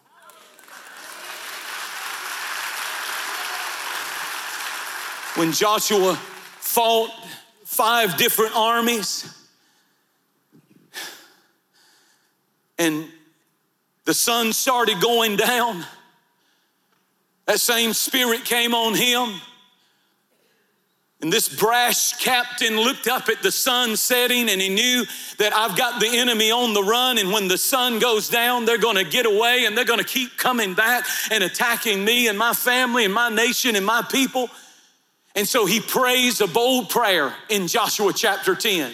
When 5.35 5.51
Joshua 5.53 6.15
fought 6.15 7.11
five 7.65 8.17
different 8.17 8.55
armies, 8.55 9.33
and 12.77 13.07
the 14.05 14.13
sun 14.13 14.51
started 14.51 14.99
going 14.99 15.37
down, 15.37 15.85
that 17.45 17.59
same 17.59 17.93
spirit 17.93 18.45
came 18.45 18.73
on 18.73 18.95
him. 18.95 19.41
And 21.21 21.31
this 21.31 21.47
brash 21.47 22.13
captain 22.13 22.77
looked 22.77 23.07
up 23.07 23.29
at 23.29 23.43
the 23.43 23.51
sun 23.51 23.95
setting 23.95 24.49
and 24.49 24.59
he 24.59 24.69
knew 24.69 25.05
that 25.37 25.53
I've 25.53 25.77
got 25.77 25.99
the 25.99 26.07
enemy 26.07 26.49
on 26.49 26.73
the 26.73 26.81
run. 26.81 27.19
And 27.19 27.31
when 27.31 27.47
the 27.47 27.59
sun 27.59 27.99
goes 27.99 28.27
down, 28.27 28.65
they're 28.65 28.79
going 28.79 28.95
to 28.95 29.03
get 29.03 29.27
away 29.27 29.65
and 29.65 29.77
they're 29.77 29.85
going 29.85 29.99
to 29.99 30.05
keep 30.05 30.35
coming 30.37 30.73
back 30.73 31.05
and 31.29 31.43
attacking 31.43 32.03
me 32.03 32.27
and 32.27 32.37
my 32.37 32.53
family 32.53 33.05
and 33.05 33.13
my 33.13 33.29
nation 33.29 33.75
and 33.75 33.85
my 33.85 34.01
people. 34.01 34.49
And 35.35 35.47
so 35.47 35.67
he 35.67 35.79
prays 35.79 36.41
a 36.41 36.47
bold 36.47 36.89
prayer 36.89 37.35
in 37.49 37.67
Joshua 37.67 38.13
chapter 38.13 38.55
10. 38.55 38.91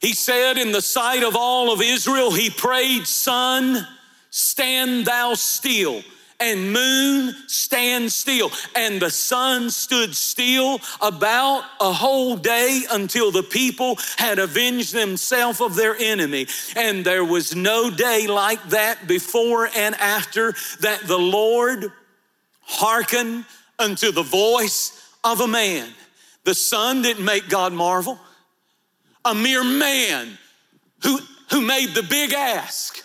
He 0.00 0.12
said, 0.12 0.58
In 0.58 0.72
the 0.72 0.82
sight 0.82 1.22
of 1.22 1.36
all 1.36 1.72
of 1.72 1.80
Israel, 1.80 2.32
he 2.32 2.50
prayed, 2.50 3.06
Sun, 3.06 3.86
stand 4.28 5.06
thou 5.06 5.32
still 5.34 6.02
and 6.40 6.72
moon 6.72 7.34
stand 7.46 8.10
still. 8.10 8.50
And 8.74 9.00
the 9.00 9.10
sun 9.10 9.70
stood 9.70 10.16
still 10.16 10.80
about 11.00 11.64
a 11.80 11.92
whole 11.92 12.36
day 12.36 12.82
until 12.90 13.30
the 13.30 13.42
people 13.42 13.98
had 14.16 14.38
avenged 14.38 14.92
themselves 14.94 15.60
of 15.60 15.76
their 15.76 15.94
enemy. 15.96 16.46
And 16.74 17.04
there 17.04 17.24
was 17.24 17.54
no 17.54 17.90
day 17.90 18.26
like 18.26 18.62
that 18.70 19.06
before 19.06 19.68
and 19.76 19.94
after 19.96 20.54
that 20.80 21.06
the 21.06 21.18
Lord 21.18 21.92
hearkened 22.62 23.44
unto 23.78 24.10
the 24.10 24.22
voice 24.22 25.14
of 25.22 25.40
a 25.40 25.48
man. 25.48 25.88
The 26.44 26.54
sun 26.54 27.02
didn't 27.02 27.24
make 27.24 27.48
God 27.48 27.72
marvel. 27.72 28.18
A 29.24 29.34
mere 29.34 29.62
man 29.62 30.38
who, 31.02 31.18
who 31.50 31.60
made 31.60 31.90
the 31.90 32.02
big 32.02 32.32
ask, 32.32 33.04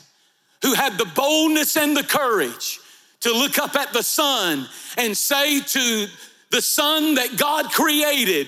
who 0.62 0.74
had 0.74 0.98
the 0.98 1.06
boldness 1.06 1.76
and 1.76 1.96
the 1.96 2.04
courage 2.04 2.80
to 3.26 3.34
look 3.34 3.58
up 3.58 3.76
at 3.76 3.92
the 3.92 4.04
sun 4.04 4.68
and 4.98 5.18
say 5.18 5.60
to 5.60 6.08
the 6.52 6.62
sun 6.62 7.16
that 7.16 7.38
God 7.38 7.72
created, 7.72 8.48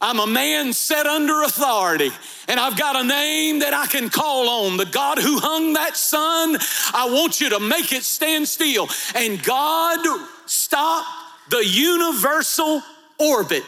I'm 0.00 0.20
a 0.20 0.28
man 0.28 0.72
set 0.72 1.06
under 1.06 1.42
authority, 1.42 2.10
and 2.46 2.60
I've 2.60 2.78
got 2.78 2.94
a 2.94 3.02
name 3.02 3.58
that 3.60 3.74
I 3.74 3.86
can 3.86 4.08
call 4.08 4.48
on. 4.48 4.76
The 4.76 4.86
God 4.86 5.18
who 5.18 5.40
hung 5.40 5.72
that 5.72 5.96
sun, 5.96 6.56
I 6.94 7.08
want 7.10 7.40
you 7.40 7.50
to 7.50 7.58
make 7.58 7.92
it 7.92 8.04
stand 8.04 8.46
still. 8.46 8.88
And 9.16 9.42
God 9.42 9.98
stopped 10.46 11.08
the 11.50 11.66
universal 11.66 12.80
orbit 13.18 13.64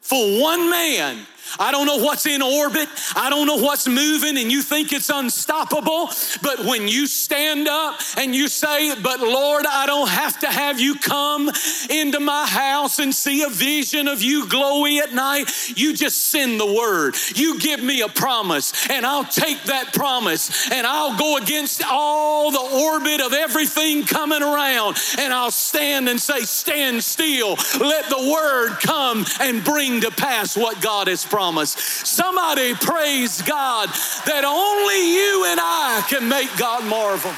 for 0.00 0.40
one 0.40 0.70
man 0.70 1.26
I 1.58 1.72
don't 1.72 1.86
know 1.86 1.98
what's 1.98 2.26
in 2.26 2.42
orbit. 2.42 2.88
I 3.14 3.30
don't 3.30 3.46
know 3.46 3.56
what's 3.56 3.88
moving, 3.88 4.36
and 4.36 4.50
you 4.50 4.62
think 4.62 4.92
it's 4.92 5.10
unstoppable. 5.10 6.10
But 6.42 6.64
when 6.64 6.88
you 6.88 7.06
stand 7.06 7.68
up 7.68 8.00
and 8.16 8.34
you 8.34 8.48
say, 8.48 8.94
But 9.00 9.20
Lord, 9.20 9.64
I 9.66 9.86
don't 9.86 10.08
have 10.08 10.38
to 10.40 10.48
have 10.48 10.80
you 10.80 10.96
come 10.96 11.50
into 11.88 12.20
my 12.20 12.46
house 12.46 12.98
and 12.98 13.14
see 13.14 13.42
a 13.42 13.48
vision 13.48 14.08
of 14.08 14.22
you 14.22 14.46
glowy 14.46 14.98
at 14.98 15.12
night, 15.12 15.50
you 15.76 15.94
just 15.94 16.24
send 16.24 16.60
the 16.60 16.72
word. 16.72 17.14
You 17.34 17.58
give 17.58 17.82
me 17.82 18.02
a 18.02 18.08
promise, 18.08 18.88
and 18.90 19.06
I'll 19.06 19.24
take 19.24 19.62
that 19.64 19.92
promise, 19.92 20.70
and 20.70 20.86
I'll 20.86 21.16
go 21.16 21.36
against 21.36 21.82
all 21.86 22.50
the 22.50 22.76
orbit 22.84 23.20
of 23.20 23.32
everything 23.32 24.04
coming 24.04 24.42
around, 24.42 24.98
and 25.18 25.32
I'll 25.32 25.50
stand 25.50 26.08
and 26.08 26.20
say, 26.20 26.40
Stand 26.40 27.02
still. 27.02 27.56
Let 27.80 28.08
the 28.08 28.30
word 28.30 28.78
come 28.80 29.24
and 29.40 29.64
bring 29.64 30.00
to 30.02 30.10
pass 30.10 30.56
what 30.56 30.80
God 30.80 31.08
has 31.08 31.24
promised 31.24 31.35
promise. 31.36 31.72
Somebody 31.72 32.72
praise 32.72 33.42
God 33.42 33.90
that 34.24 34.42
only 34.42 35.16
you 35.16 35.44
and 35.48 35.60
I 35.62 36.02
can 36.08 36.26
make 36.30 36.48
God 36.56 36.82
marvel. 36.88 37.30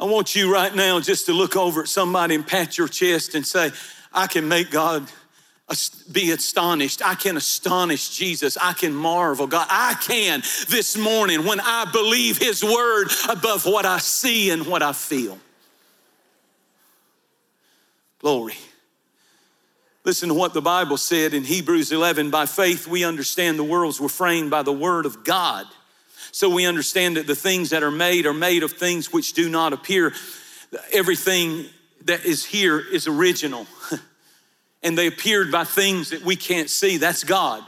I 0.00 0.10
want 0.12 0.34
you 0.34 0.52
right 0.52 0.74
now 0.74 0.98
just 0.98 1.26
to 1.26 1.32
look 1.32 1.54
over 1.54 1.82
at 1.82 1.88
somebody 1.88 2.34
and 2.34 2.44
pat 2.44 2.76
your 2.76 2.88
chest 2.88 3.36
and 3.36 3.46
say, 3.46 3.70
I 4.12 4.26
can 4.26 4.48
make 4.48 4.72
God 4.72 5.08
be 6.10 6.32
astonished. 6.32 7.06
I 7.06 7.14
can 7.14 7.36
astonish 7.36 8.08
Jesus. 8.08 8.58
I 8.60 8.72
can 8.72 8.92
marvel. 8.92 9.46
God, 9.46 9.68
I 9.70 9.94
can 10.02 10.40
this 10.68 10.96
morning 10.96 11.44
when 11.44 11.60
I 11.60 11.84
believe 11.92 12.38
His 12.38 12.64
word 12.64 13.12
above 13.28 13.64
what 13.64 13.86
I 13.86 13.98
see 13.98 14.50
and 14.50 14.66
what 14.66 14.82
I 14.82 14.92
feel. 14.92 15.38
Glory. 18.20 18.56
Listen 20.04 20.28
to 20.28 20.34
what 20.34 20.54
the 20.54 20.62
Bible 20.62 20.96
said 20.96 21.34
in 21.34 21.44
Hebrews 21.44 21.90
11. 21.90 22.30
By 22.30 22.46
faith, 22.46 22.86
we 22.86 23.04
understand 23.04 23.58
the 23.58 23.64
worlds 23.64 24.00
were 24.00 24.08
framed 24.08 24.50
by 24.50 24.62
the 24.62 24.72
word 24.72 25.06
of 25.06 25.24
God. 25.24 25.66
So 26.32 26.48
we 26.48 26.66
understand 26.66 27.16
that 27.16 27.26
the 27.26 27.34
things 27.34 27.70
that 27.70 27.82
are 27.82 27.90
made 27.90 28.26
are 28.26 28.34
made 28.34 28.62
of 28.62 28.72
things 28.72 29.12
which 29.12 29.32
do 29.32 29.48
not 29.48 29.72
appear. 29.72 30.12
Everything 30.92 31.66
that 32.04 32.24
is 32.24 32.44
here 32.44 32.78
is 32.78 33.08
original. 33.08 33.66
and 34.82 34.96
they 34.96 35.06
appeared 35.06 35.50
by 35.50 35.64
things 35.64 36.10
that 36.10 36.22
we 36.22 36.36
can't 36.36 36.70
see. 36.70 36.98
That's 36.98 37.24
God. 37.24 37.62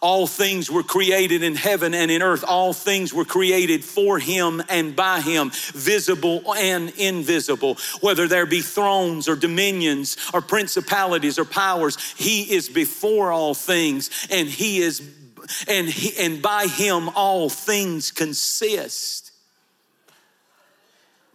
All 0.00 0.26
things 0.26 0.70
were 0.70 0.82
created 0.82 1.42
in 1.42 1.54
heaven 1.54 1.94
and 1.94 2.10
in 2.10 2.22
earth. 2.22 2.44
All 2.46 2.72
things 2.72 3.12
were 3.12 3.24
created 3.24 3.84
for 3.84 4.18
him 4.18 4.62
and 4.68 4.94
by 4.94 5.20
him, 5.20 5.50
visible 5.74 6.54
and 6.54 6.90
invisible. 6.90 7.76
Whether 8.00 8.28
there 8.28 8.46
be 8.46 8.60
thrones 8.60 9.28
or 9.28 9.36
dominions 9.36 10.16
or 10.32 10.40
principalities 10.40 11.38
or 11.38 11.44
powers, 11.44 11.96
he 12.14 12.54
is 12.54 12.68
before 12.68 13.32
all 13.32 13.54
things 13.54 14.10
and 14.30 14.48
he 14.48 14.80
is 14.80 15.02
and 15.66 15.88
he, 15.88 16.16
and 16.22 16.42
by 16.42 16.66
him 16.66 17.08
all 17.10 17.48
things 17.48 18.10
consist. 18.10 19.32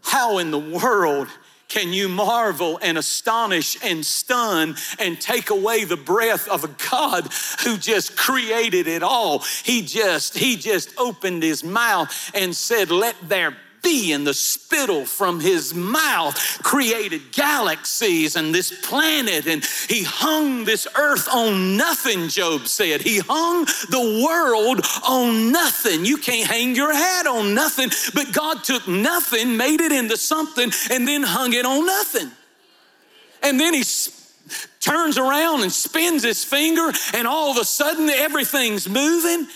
How 0.04 0.38
in 0.38 0.52
the 0.52 0.60
world 0.60 1.30
can 1.68 1.92
you 1.92 2.08
marvel 2.08 2.78
and 2.82 2.98
astonish 2.98 3.78
and 3.84 4.06
stun 4.06 4.76
and 5.00 5.20
take 5.20 5.50
away 5.50 5.86
the 5.86 5.98
breath 5.98 6.48
of 6.48 6.64
a 6.64 6.76
God 6.92 7.28
who 7.64 7.78
just 7.78 8.16
created 8.16 8.88
it 8.88 9.02
all? 9.02 9.40
He 9.64 9.82
just, 9.82 10.38
he 10.38 10.56
just 10.56 10.94
opened 11.00 11.42
his 11.42 11.64
mouth 11.64 12.32
and 12.36 12.56
said, 12.56 12.92
Let 12.92 13.16
there 13.28 13.58
and 13.86 14.26
the 14.26 14.34
spittle 14.34 15.06
from 15.06 15.40
his 15.40 15.74
mouth 15.74 16.36
created 16.64 17.32
galaxies 17.32 18.36
and 18.36 18.56
this 18.56 18.72
planet 18.82 19.46
and 19.46 19.64
he 19.90 20.04
hung 20.04 20.64
this 20.64 20.88
earth 20.98 21.28
on 21.32 21.76
nothing 21.76 22.30
job 22.30 22.68
said. 22.68 23.02
He 23.02 23.20
hung 23.20 23.66
the 23.90 24.24
world 24.26 24.86
on 25.08 25.52
nothing. 25.52 26.06
You 26.06 26.18
can't 26.18 26.50
hang 26.50 26.76
your 26.76 26.94
hat 26.94 27.28
on 27.28 27.54
nothing 27.54 27.90
but 28.14 28.32
god 28.34 28.64
took 28.64 28.88
nothing 28.88 29.58
made 29.58 29.82
it 29.82 29.92
into 29.92 30.18
something 30.18 30.72
and 30.90 31.08
then 31.08 31.24
hung 31.24 31.54
it 31.54 31.66
on 31.66 31.86
nothing. 31.86 32.32
And 33.42 33.60
then 33.60 33.74
he 33.74 33.84
turns 34.80 35.18
around 35.18 35.62
and 35.62 35.72
spins 35.72 36.24
his 36.24 36.44
finger 36.44 36.92
and 37.14 37.28
all 37.28 37.52
of 37.52 37.58
a 37.58 37.66
sudden 37.66 38.10
everything's 38.10 38.88
moving 38.88 39.48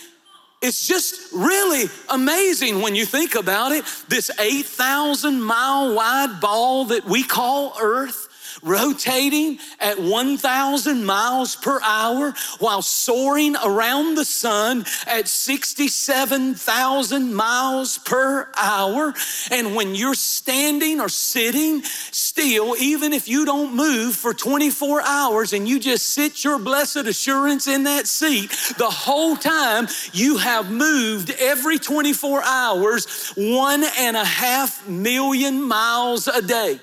it's 0.60 0.86
just 0.86 1.32
really 1.32 1.84
amazing 2.08 2.82
when 2.82 2.94
you 2.94 3.06
think 3.06 3.34
about 3.34 3.72
it. 3.72 3.84
This 4.08 4.30
8,000 4.38 5.40
mile 5.40 5.94
wide 5.94 6.40
ball 6.40 6.86
that 6.86 7.04
we 7.04 7.22
call 7.22 7.74
Earth 7.80 8.27
rotating 8.62 9.58
at 9.80 9.98
1,000 9.98 11.04
miles 11.04 11.56
per 11.56 11.80
hour 11.82 12.34
while 12.58 12.82
soaring 12.82 13.56
around 13.56 14.14
the 14.14 14.24
sun 14.24 14.84
at 15.06 15.28
67,000 15.28 17.34
miles 17.34 17.98
per 17.98 18.48
hour. 18.56 19.14
And 19.50 19.74
when 19.74 19.94
you're 19.94 20.14
standing 20.14 21.00
or 21.00 21.08
sitting 21.08 21.82
still, 22.10 22.76
even 22.76 23.12
if 23.12 23.28
you 23.28 23.44
don't 23.44 23.74
move 23.74 24.14
for 24.14 24.34
24 24.34 25.02
hours 25.02 25.52
and 25.52 25.68
you 25.68 25.78
just 25.78 26.10
sit 26.10 26.44
your 26.44 26.58
blessed 26.58 27.06
assurance 27.06 27.66
in 27.66 27.84
that 27.84 28.06
seat, 28.06 28.50
the 28.78 28.90
whole 28.90 29.36
time 29.36 29.88
you 30.12 30.38
have 30.38 30.70
moved 30.70 31.30
every 31.38 31.78
24 31.78 32.42
hours 32.44 33.32
one 33.36 33.84
and 33.98 34.16
a 34.16 34.24
half 34.24 34.86
million 34.88 35.62
miles 35.62 36.28
a 36.28 36.42
day 36.42 36.80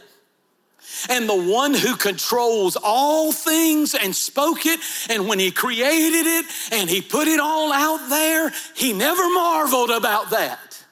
and 1.10 1.27
the 1.29 1.36
one 1.36 1.73
who 1.73 1.95
controls 1.95 2.77
all 2.81 3.31
things 3.31 3.95
and 3.95 4.15
spoke 4.15 4.65
it. 4.65 4.79
And 5.10 5.27
when 5.27 5.39
he 5.39 5.51
created 5.51 6.25
it 6.25 6.45
and 6.71 6.89
he 6.89 7.01
put 7.01 7.27
it 7.27 7.39
all 7.39 7.71
out 7.71 8.10
there, 8.10 8.51
he 8.75 8.93
never 8.93 9.27
marveled 9.34 9.91
about 9.91 10.31
that. 10.31 10.84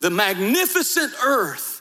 The 0.00 0.10
magnificent 0.10 1.12
earth 1.24 1.76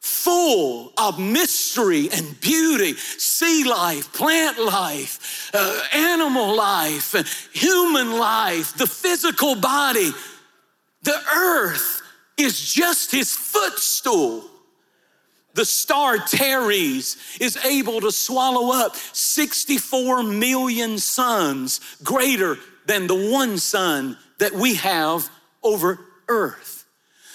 full 0.00 0.92
of 0.96 1.18
mystery 1.18 2.08
and 2.10 2.40
beauty 2.40 2.94
sea 2.94 3.64
life, 3.64 4.12
plant 4.12 4.58
life, 4.58 5.50
uh, 5.52 5.82
animal 5.92 6.56
life, 6.56 7.50
human 7.52 8.12
life, 8.12 8.76
the 8.76 8.86
physical 8.86 9.54
body. 9.54 10.10
The 11.02 11.20
earth 11.34 12.02
is 12.36 12.72
just 12.72 13.12
his 13.12 13.34
footstool. 13.34 14.44
The 15.58 15.64
star 15.64 16.24
Ceres 16.24 17.16
is 17.40 17.56
able 17.64 18.00
to 18.02 18.12
swallow 18.12 18.72
up 18.72 18.94
64 18.94 20.22
million 20.22 20.98
suns 20.98 21.80
greater 22.04 22.58
than 22.86 23.08
the 23.08 23.32
one 23.32 23.58
sun 23.58 24.16
that 24.38 24.52
we 24.52 24.76
have 24.76 25.28
over 25.64 25.98
earth. 26.28 26.84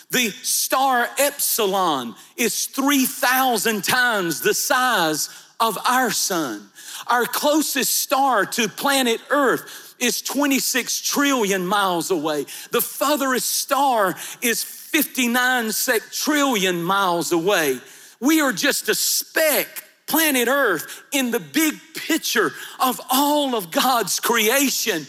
The 0.09 0.29
star 0.29 1.09
Epsilon 1.19 2.15
is 2.37 2.67
3,000 2.67 3.83
times 3.83 4.39
the 4.39 4.53
size 4.53 5.27
of 5.59 5.77
our 5.85 6.09
sun. 6.09 6.69
Our 7.07 7.25
closest 7.25 7.93
star 7.93 8.45
to 8.45 8.69
planet 8.69 9.19
Earth 9.31 9.95
is 9.99 10.21
26 10.21 11.01
trillion 11.01 11.67
miles 11.67 12.09
away. 12.09 12.45
The 12.71 12.79
furthest 12.79 13.51
star 13.51 14.15
is 14.41 14.63
59 14.63 15.71
trillion 16.13 16.81
miles 16.81 17.33
away. 17.33 17.81
We 18.19 18.41
are 18.41 18.53
just 18.53 18.89
a 18.89 18.95
speck, 18.95 19.83
planet 20.07 20.47
Earth, 20.47 21.03
in 21.11 21.31
the 21.31 21.39
big 21.39 21.75
picture 21.95 22.51
of 22.79 22.99
all 23.11 23.55
of 23.55 23.71
God's 23.71 24.19
creation. 24.19 25.05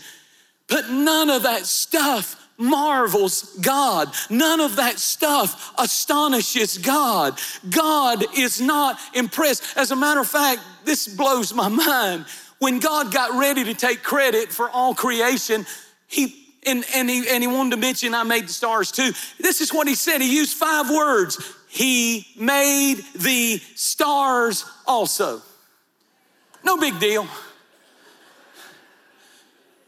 But 0.69 0.91
none 0.91 1.31
of 1.31 1.43
that 1.43 1.67
stuff 1.67 2.41
marvels 2.57 3.57
God. 3.61 4.13
None 4.31 4.61
of 4.61 4.77
that 4.77 4.99
stuff 4.99 5.73
astonishes 5.79 6.79
God. 6.79 7.39
God 7.69 8.25
is 8.37 8.61
not 8.61 8.99
impressed. 9.15 9.77
As 9.77 9.91
a 9.91 9.97
matter 9.97 10.21
of 10.21 10.29
fact, 10.29 10.61
this 10.85 11.09
blows 11.09 11.53
my 11.53 11.69
mind. 11.69 12.27
When 12.59 12.79
God 12.79 13.13
got 13.13 13.39
ready 13.39 13.65
to 13.65 13.75
take 13.75 14.03
credit 14.03 14.51
for 14.51 14.71
all 14.71 14.95
creation, 14.95 15.67
he 16.07 16.41
and, 16.67 16.85
and, 16.95 17.11
he, 17.11 17.29
and 17.29 17.43
he 17.43 17.47
wanted 17.47 17.73
to 17.73 17.77
mention 17.77 18.15
I 18.15 18.23
made 18.23 18.45
the 18.45 18.53
stars 18.53 18.91
too. 18.91 19.13
This 19.39 19.61
is 19.61 19.73
what 19.73 19.87
he 19.87 19.95
said. 19.95 20.23
He 20.23 20.35
used 20.35 20.57
five 20.57 20.89
words 20.91 21.37
he 21.75 22.25
made 22.37 23.03
the 23.17 23.61
stars 23.75 24.65
also. 24.87 25.43
No 26.65 26.77
big 26.77 27.01
deal. 27.01 27.27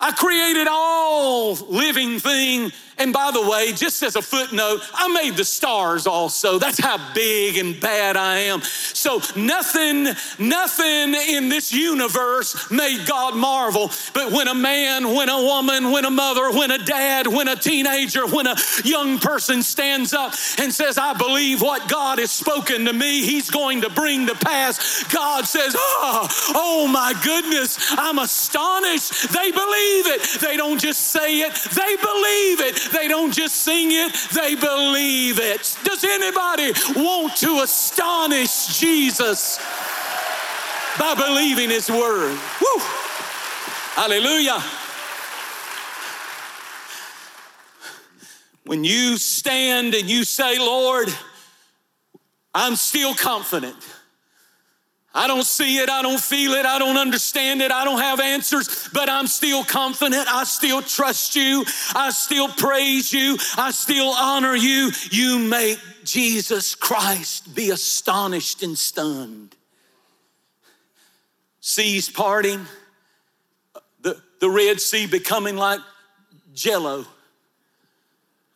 I 0.01 0.11
created 0.11 0.67
all 0.69 1.55
living 1.55 2.19
thing 2.19 2.73
and 2.99 3.13
by 3.13 3.31
the 3.31 3.47
way, 3.47 3.73
just 3.73 4.03
as 4.03 4.17
a 4.17 4.23
footnote, 4.23 4.81
I 4.95 5.09
made 5.09 5.37
the 5.37 5.45
stars 5.45 6.07
also. 6.07 6.59
That's 6.59 6.79
how 6.79 6.99
big 7.13 7.59
and 7.59 7.79
bad 7.79 8.17
I 8.17 8.39
am. 8.39 8.63
So 8.63 9.21
nothing, 9.37 10.09
nothing 10.39 11.15
in 11.15 11.51
this 11.51 11.75
universe 11.75 12.71
made 12.71 13.07
God 13.07 13.37
marvel. 13.37 13.91
But 14.15 14.33
when 14.33 14.49
a 14.49 14.55
man, 14.55 15.15
when 15.15 15.29
a 15.29 15.43
woman, 15.43 15.91
when 15.91 16.07
a 16.07 16.11
mother, 16.11 16.51
when 16.51 16.71
a 16.71 16.79
dad, 16.79 17.27
when 17.27 17.49
a 17.49 17.57
teenager, 17.57 18.27
when 18.27 18.47
a 18.47 18.57
young 18.83 19.19
person 19.19 19.63
stands 19.63 20.15
up 20.15 20.33
and 20.59 20.73
says, 20.73 20.97
I 20.97 21.13
believe 21.13 21.61
what 21.61 21.89
God 21.91 22.19
has 22.19 22.31
spoken 22.31 22.87
to 22.87 22.95
me, 22.95 23.23
he's 23.23 23.51
going 23.51 23.83
to 23.83 23.91
bring 23.91 24.27
to 24.29 24.35
pass. 24.35 25.05
God 25.13 25.45
says, 25.45 25.75
Oh, 25.79 26.29
oh 26.55 26.89
my 26.89 27.13
goodness, 27.23 27.79
I'm 27.91 28.19
astonished. 28.19 29.31
They 29.33 29.51
believe 29.51 30.07
it. 30.07 30.41
They 30.41 30.57
don't 30.57 30.81
just 30.81 31.11
say 31.11 31.41
it, 31.41 31.55
they 31.75 31.97
believe 31.97 32.61
it. 32.61 32.86
They 32.93 33.09
don't 33.09 33.33
just 33.33 33.57
sing 33.57 33.89
it, 33.91 34.13
they 34.35 34.55
believe 34.55 35.39
it. 35.39 35.77
Does 35.85 36.05
anybody 36.05 36.73
want 36.97 37.37
to 37.37 37.61
astonish 37.63 38.79
Jesus 38.79 39.59
by 40.99 41.15
believing 41.15 41.71
his 41.71 41.91
word? 41.91 42.33
Woo! 42.61 42.83
Hallelujah. 43.95 44.63
When 48.65 48.83
you 48.83 49.17
stand 49.17 49.95
and 49.95 50.11
you 50.11 50.25
say, 50.25 50.59
Lord, 50.59 51.09
I'm 52.53 52.75
still 52.75 53.15
confident 53.15 53.77
I 55.17 55.27
don't 55.27 55.47
see 55.47 55.79
it, 55.79 55.89
I 55.89 56.03
don't 56.03 56.21
feel 56.21 56.53
it, 56.53 56.67
I 56.67 56.79
don't 56.79 56.99
understand 56.99 57.63
it, 57.63 57.73
I 57.73 57.85
don't 57.85 58.01
have 58.01 58.21
answers, 58.21 58.91
but 58.93 59.09
I'm 59.09 59.27
still 59.27 59.65
confident. 59.65 60.27
I 60.29 60.45
still 60.45 60.83
trust 60.83 61.35
you. 61.35 61.65
I 61.95 62.11
still 62.11 62.49
praise 62.49 63.15
you. 63.15 63.39
I 63.57 63.71
still 63.71 64.11
honor 64.11 64.55
you. 64.55 64.91
You 65.11 65.39
make 65.39 65.79
Jesus 66.05 66.75
Christ 66.75 67.55
be 67.55 67.71
astonished 67.71 68.63
and 68.63 68.77
stunned. 68.77 69.57
Seas 71.61 72.11
parting, 72.11 72.67
the, 74.03 74.21
the 74.41 74.51
Red 74.51 74.81
Sea 74.83 75.07
becoming 75.07 75.57
like 75.57 75.81
jello. 76.53 77.07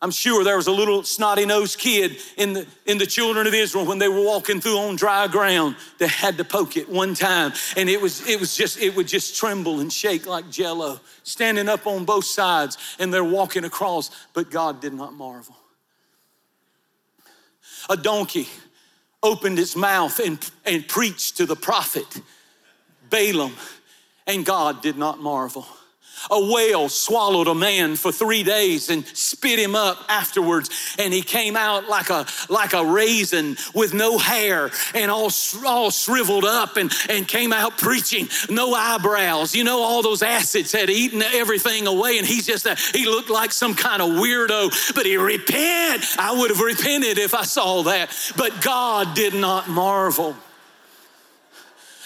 I'm 0.03 0.11
sure 0.11 0.43
there 0.43 0.57
was 0.57 0.65
a 0.65 0.71
little 0.71 1.03
snotty 1.03 1.45
nosed 1.45 1.77
kid 1.77 2.17
in 2.35 2.53
the, 2.53 2.65
in 2.87 2.97
the 2.97 3.05
children 3.05 3.45
of 3.45 3.53
Israel 3.53 3.85
when 3.85 3.99
they 3.99 4.07
were 4.07 4.23
walking 4.23 4.59
through 4.59 4.79
on 4.79 4.95
dry 4.95 5.27
ground 5.27 5.75
that 5.99 6.07
had 6.07 6.37
to 6.39 6.43
poke 6.43 6.75
it 6.75 6.89
one 6.89 7.13
time. 7.13 7.53
And 7.77 7.87
it 7.87 8.01
was, 8.01 8.27
it 8.27 8.39
was 8.39 8.55
just, 8.55 8.81
it 8.81 8.95
would 8.95 9.07
just 9.07 9.37
tremble 9.37 9.79
and 9.79 9.93
shake 9.93 10.25
like 10.25 10.49
jello, 10.49 10.99
standing 11.21 11.69
up 11.69 11.85
on 11.85 12.05
both 12.05 12.25
sides 12.25 12.79
and 12.97 13.13
they're 13.13 13.23
walking 13.23 13.63
across. 13.63 14.09
But 14.33 14.49
God 14.49 14.81
did 14.81 14.93
not 14.93 15.13
marvel. 15.13 15.55
A 17.87 17.95
donkey 17.95 18.47
opened 19.21 19.59
its 19.59 19.75
mouth 19.75 20.19
and, 20.19 20.39
and 20.65 20.87
preached 20.87 21.37
to 21.37 21.45
the 21.45 21.55
prophet 21.55 22.21
Balaam, 23.11 23.53
and 24.25 24.45
God 24.45 24.81
did 24.81 24.97
not 24.97 25.19
marvel 25.19 25.67
A 26.29 26.39
whale 26.39 26.89
swallowed 26.89 27.47
a 27.47 27.55
man 27.55 27.95
for 27.95 28.11
three 28.11 28.43
days 28.43 28.89
and 28.89 29.05
spit 29.07 29.59
him 29.59 29.75
up 29.75 30.05
afterwards, 30.09 30.69
and 30.99 31.13
he 31.13 31.21
came 31.21 31.55
out 31.55 31.89
like 31.89 32.09
a 32.09 32.25
like 32.49 32.73
a 32.73 32.85
raisin 32.85 33.57
with 33.73 33.93
no 33.93 34.17
hair 34.17 34.69
and 34.93 35.09
all 35.09 35.31
all 35.65 35.89
shriveled 35.91 36.45
up, 36.45 36.77
and 36.77 36.91
and 37.09 37.27
came 37.27 37.53
out 37.53 37.77
preaching, 37.77 38.27
no 38.49 38.73
eyebrows. 38.73 39.55
You 39.55 39.63
know, 39.63 39.79
all 39.79 40.01
those 40.01 40.21
acids 40.21 40.71
had 40.71 40.89
eaten 40.89 41.21
everything 41.21 41.87
away, 41.87 42.17
and 42.17 42.27
he's 42.27 42.45
just 42.45 42.65
a, 42.65 42.75
he 42.75 43.05
looked 43.05 43.29
like 43.29 43.51
some 43.51 43.73
kind 43.73 44.01
of 44.01 44.09
weirdo. 44.09 44.93
But 44.93 45.05
he 45.05 45.17
repent. 45.17 46.05
I 46.17 46.35
would 46.37 46.49
have 46.49 46.59
repented 46.59 47.17
if 47.17 47.33
I 47.33 47.43
saw 47.43 47.83
that, 47.83 48.11
but 48.37 48.61
God 48.61 49.15
did 49.15 49.33
not 49.33 49.67
marvel 49.67 50.35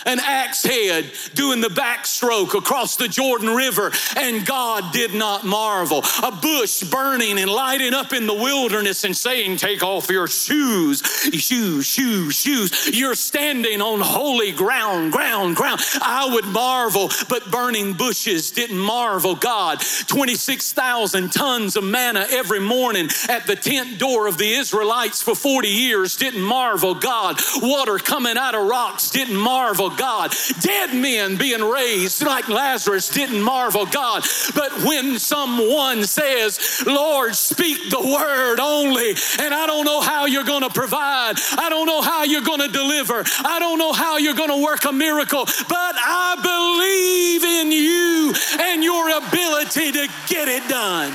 an 0.05 0.19
axe 0.19 0.63
head 0.63 1.11
doing 1.33 1.61
the 1.61 1.67
backstroke 1.67 2.53
across 2.53 2.95
the 2.95 3.07
Jordan 3.07 3.49
River, 3.49 3.91
and 4.15 4.45
God 4.45 4.93
did 4.93 5.13
not 5.13 5.43
marvel. 5.43 6.03
A 6.23 6.31
bush 6.31 6.83
burning 6.83 7.39
and 7.39 7.49
lighting 7.49 7.93
up 7.93 8.13
in 8.13 8.27
the 8.27 8.33
wilderness 8.33 9.03
and 9.03 9.15
saying, 9.15 9.57
Take 9.57 9.83
off 9.83 10.09
your 10.09 10.27
shoes, 10.27 11.01
shoes, 11.33 11.85
shoes, 11.85 12.35
shoes. 12.35 12.97
You're 12.97 13.15
standing 13.15 13.81
on 13.81 13.99
holy 13.99 14.51
ground, 14.51 15.11
ground, 15.11 15.55
ground. 15.55 15.81
I 16.01 16.29
would 16.31 16.45
marvel, 16.45 17.09
but 17.29 17.49
burning 17.51 17.93
bushes 17.93 18.51
didn't 18.51 18.77
marvel 18.77 19.35
God. 19.35 19.81
26,000 20.07 21.31
tons 21.31 21.75
of 21.75 21.83
manna 21.83 22.27
every 22.29 22.59
morning 22.59 23.09
at 23.29 23.47
the 23.47 23.55
tent 23.55 23.97
door 23.97 24.27
of 24.27 24.37
the 24.37 24.53
Israelites 24.53 25.21
for 25.21 25.35
40 25.35 25.67
years 25.67 26.15
didn't 26.15 26.41
marvel 26.41 26.93
God. 26.93 27.39
Water 27.61 27.97
coming 27.97 28.37
out 28.37 28.55
of 28.55 28.67
rocks 28.67 29.09
didn't 29.09 29.35
marvel 29.35 29.89
God. 29.97 30.34
Dead 30.60 30.93
men 30.93 31.38
being 31.38 31.63
raised 31.63 32.23
like 32.23 32.47
Lazarus 32.49 33.10
didn't 33.10 33.41
marvel 33.41 33.86
God. 33.86 34.23
But 34.53 34.71
when 34.84 35.19
someone 35.19 36.03
says, 36.03 36.84
Lord, 36.86 37.36
speak 37.36 37.89
the 37.89 38.01
word 38.01 38.60
only, 38.60 39.12
and 39.39 39.53
I 39.53 39.65
don't 39.67 39.86
know 39.86 40.01
how 40.01 40.25
you're 40.25 40.43
going 40.43 40.63
to 40.63 40.69
provide, 40.69 41.36
I 41.58 41.67
don't 41.69 41.86
know 41.86 42.01
how 42.01 42.23
you're 42.23 42.41
going 42.41 42.62
to 42.62 42.67
deliver, 42.67 43.23
I 43.43 43.60
don't 43.60 43.79
know 43.79 43.93
how 43.93 44.17
you're 44.17 44.34
going 44.34 44.49
to 44.49 44.63
work 44.63 44.86
a 44.86 44.91
miracle, 44.91 45.45
but 45.45 45.95
I 45.97 46.36
believe 46.41 47.43
in 47.43 47.71
you 47.71 48.34
and 48.60 48.84
your 48.84 49.10
ability 49.10 49.91
to 49.91 50.08
get 50.27 50.47
it 50.47 50.67
done. 50.67 51.13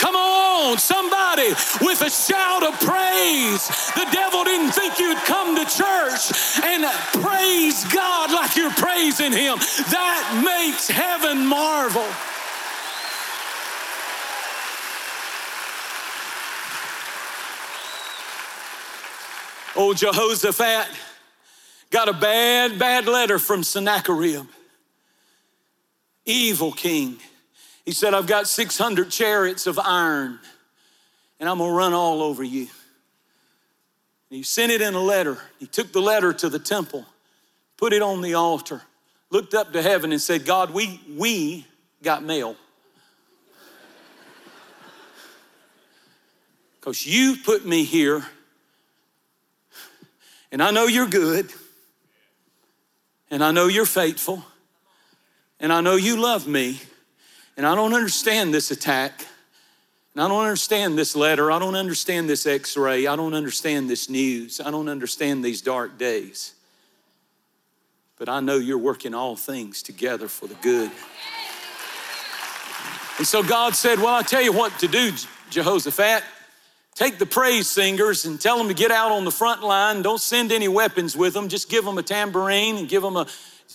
Come 0.00 0.16
on, 0.16 0.78
somebody 0.78 1.50
with 1.82 2.00
a 2.00 2.08
shout 2.08 2.62
of 2.62 2.72
praise. 2.80 3.68
The 3.94 4.08
devil 4.10 4.44
didn't 4.44 4.72
think 4.72 4.98
you'd 4.98 5.18
come 5.18 5.54
to 5.56 5.64
church 5.66 6.32
and 6.64 6.84
praise 7.22 7.84
God 7.92 8.32
like 8.32 8.56
you're 8.56 8.70
praising 8.70 9.30
Him. 9.30 9.58
That 9.90 10.42
makes 10.42 10.88
heaven 10.88 11.44
marvel. 11.44 12.06
Old 19.76 19.98
Jehoshaphat 19.98 20.88
got 21.90 22.08
a 22.08 22.14
bad, 22.14 22.78
bad 22.78 23.06
letter 23.06 23.38
from 23.38 23.62
Sennacherib, 23.62 24.46
evil 26.24 26.72
king. 26.72 27.18
He 27.90 27.94
said, 27.94 28.14
I've 28.14 28.28
got 28.28 28.46
600 28.46 29.10
chariots 29.10 29.66
of 29.66 29.76
iron 29.76 30.38
and 31.40 31.48
I'm 31.48 31.58
gonna 31.58 31.72
run 31.72 31.92
all 31.92 32.22
over 32.22 32.44
you. 32.44 32.68
And 34.30 34.36
he 34.36 34.44
sent 34.44 34.70
it 34.70 34.80
in 34.80 34.94
a 34.94 35.00
letter. 35.00 35.38
He 35.58 35.66
took 35.66 35.90
the 35.90 36.00
letter 36.00 36.32
to 36.32 36.48
the 36.48 36.60
temple, 36.60 37.04
put 37.76 37.92
it 37.92 38.00
on 38.00 38.20
the 38.20 38.34
altar, 38.34 38.80
looked 39.30 39.54
up 39.54 39.72
to 39.72 39.82
heaven 39.82 40.12
and 40.12 40.22
said, 40.22 40.44
God, 40.44 40.70
we, 40.72 41.00
we 41.18 41.66
got 42.00 42.22
mail. 42.22 42.54
Because 46.78 47.04
you 47.04 47.38
put 47.44 47.66
me 47.66 47.82
here, 47.82 48.24
and 50.52 50.62
I 50.62 50.70
know 50.70 50.86
you're 50.86 51.08
good, 51.08 51.50
and 53.32 53.42
I 53.42 53.50
know 53.50 53.66
you're 53.66 53.84
faithful, 53.84 54.44
and 55.58 55.72
I 55.72 55.80
know 55.80 55.96
you 55.96 56.16
love 56.20 56.46
me. 56.46 56.78
And 57.60 57.66
I 57.66 57.74
don't 57.74 57.92
understand 57.92 58.54
this 58.54 58.70
attack. 58.70 59.26
And 60.14 60.22
I 60.22 60.28
don't 60.28 60.40
understand 60.40 60.96
this 60.96 61.14
letter. 61.14 61.52
I 61.52 61.58
don't 61.58 61.74
understand 61.74 62.26
this 62.26 62.46
x 62.46 62.74
ray. 62.74 63.06
I 63.06 63.16
don't 63.16 63.34
understand 63.34 63.90
this 63.90 64.08
news. 64.08 64.62
I 64.64 64.70
don't 64.70 64.88
understand 64.88 65.44
these 65.44 65.60
dark 65.60 65.98
days. 65.98 66.54
But 68.16 68.30
I 68.30 68.40
know 68.40 68.56
you're 68.56 68.78
working 68.78 69.12
all 69.12 69.36
things 69.36 69.82
together 69.82 70.26
for 70.26 70.46
the 70.46 70.54
good. 70.62 70.90
And 73.18 73.26
so 73.26 73.42
God 73.42 73.76
said, 73.76 73.98
Well, 73.98 74.14
I 74.14 74.22
tell 74.22 74.40
you 74.40 74.54
what 74.54 74.78
to 74.78 74.88
do, 74.88 75.12
Jehoshaphat. 75.50 76.24
Take 76.94 77.18
the 77.18 77.26
praise 77.26 77.68
singers 77.68 78.24
and 78.24 78.40
tell 78.40 78.56
them 78.56 78.68
to 78.68 78.74
get 78.74 78.90
out 78.90 79.12
on 79.12 79.26
the 79.26 79.30
front 79.30 79.62
line. 79.62 80.00
Don't 80.00 80.18
send 80.18 80.50
any 80.50 80.68
weapons 80.68 81.14
with 81.14 81.34
them. 81.34 81.50
Just 81.50 81.68
give 81.68 81.84
them 81.84 81.98
a 81.98 82.02
tambourine 82.02 82.78
and 82.78 82.88
give 82.88 83.02
them 83.02 83.18
a 83.18 83.26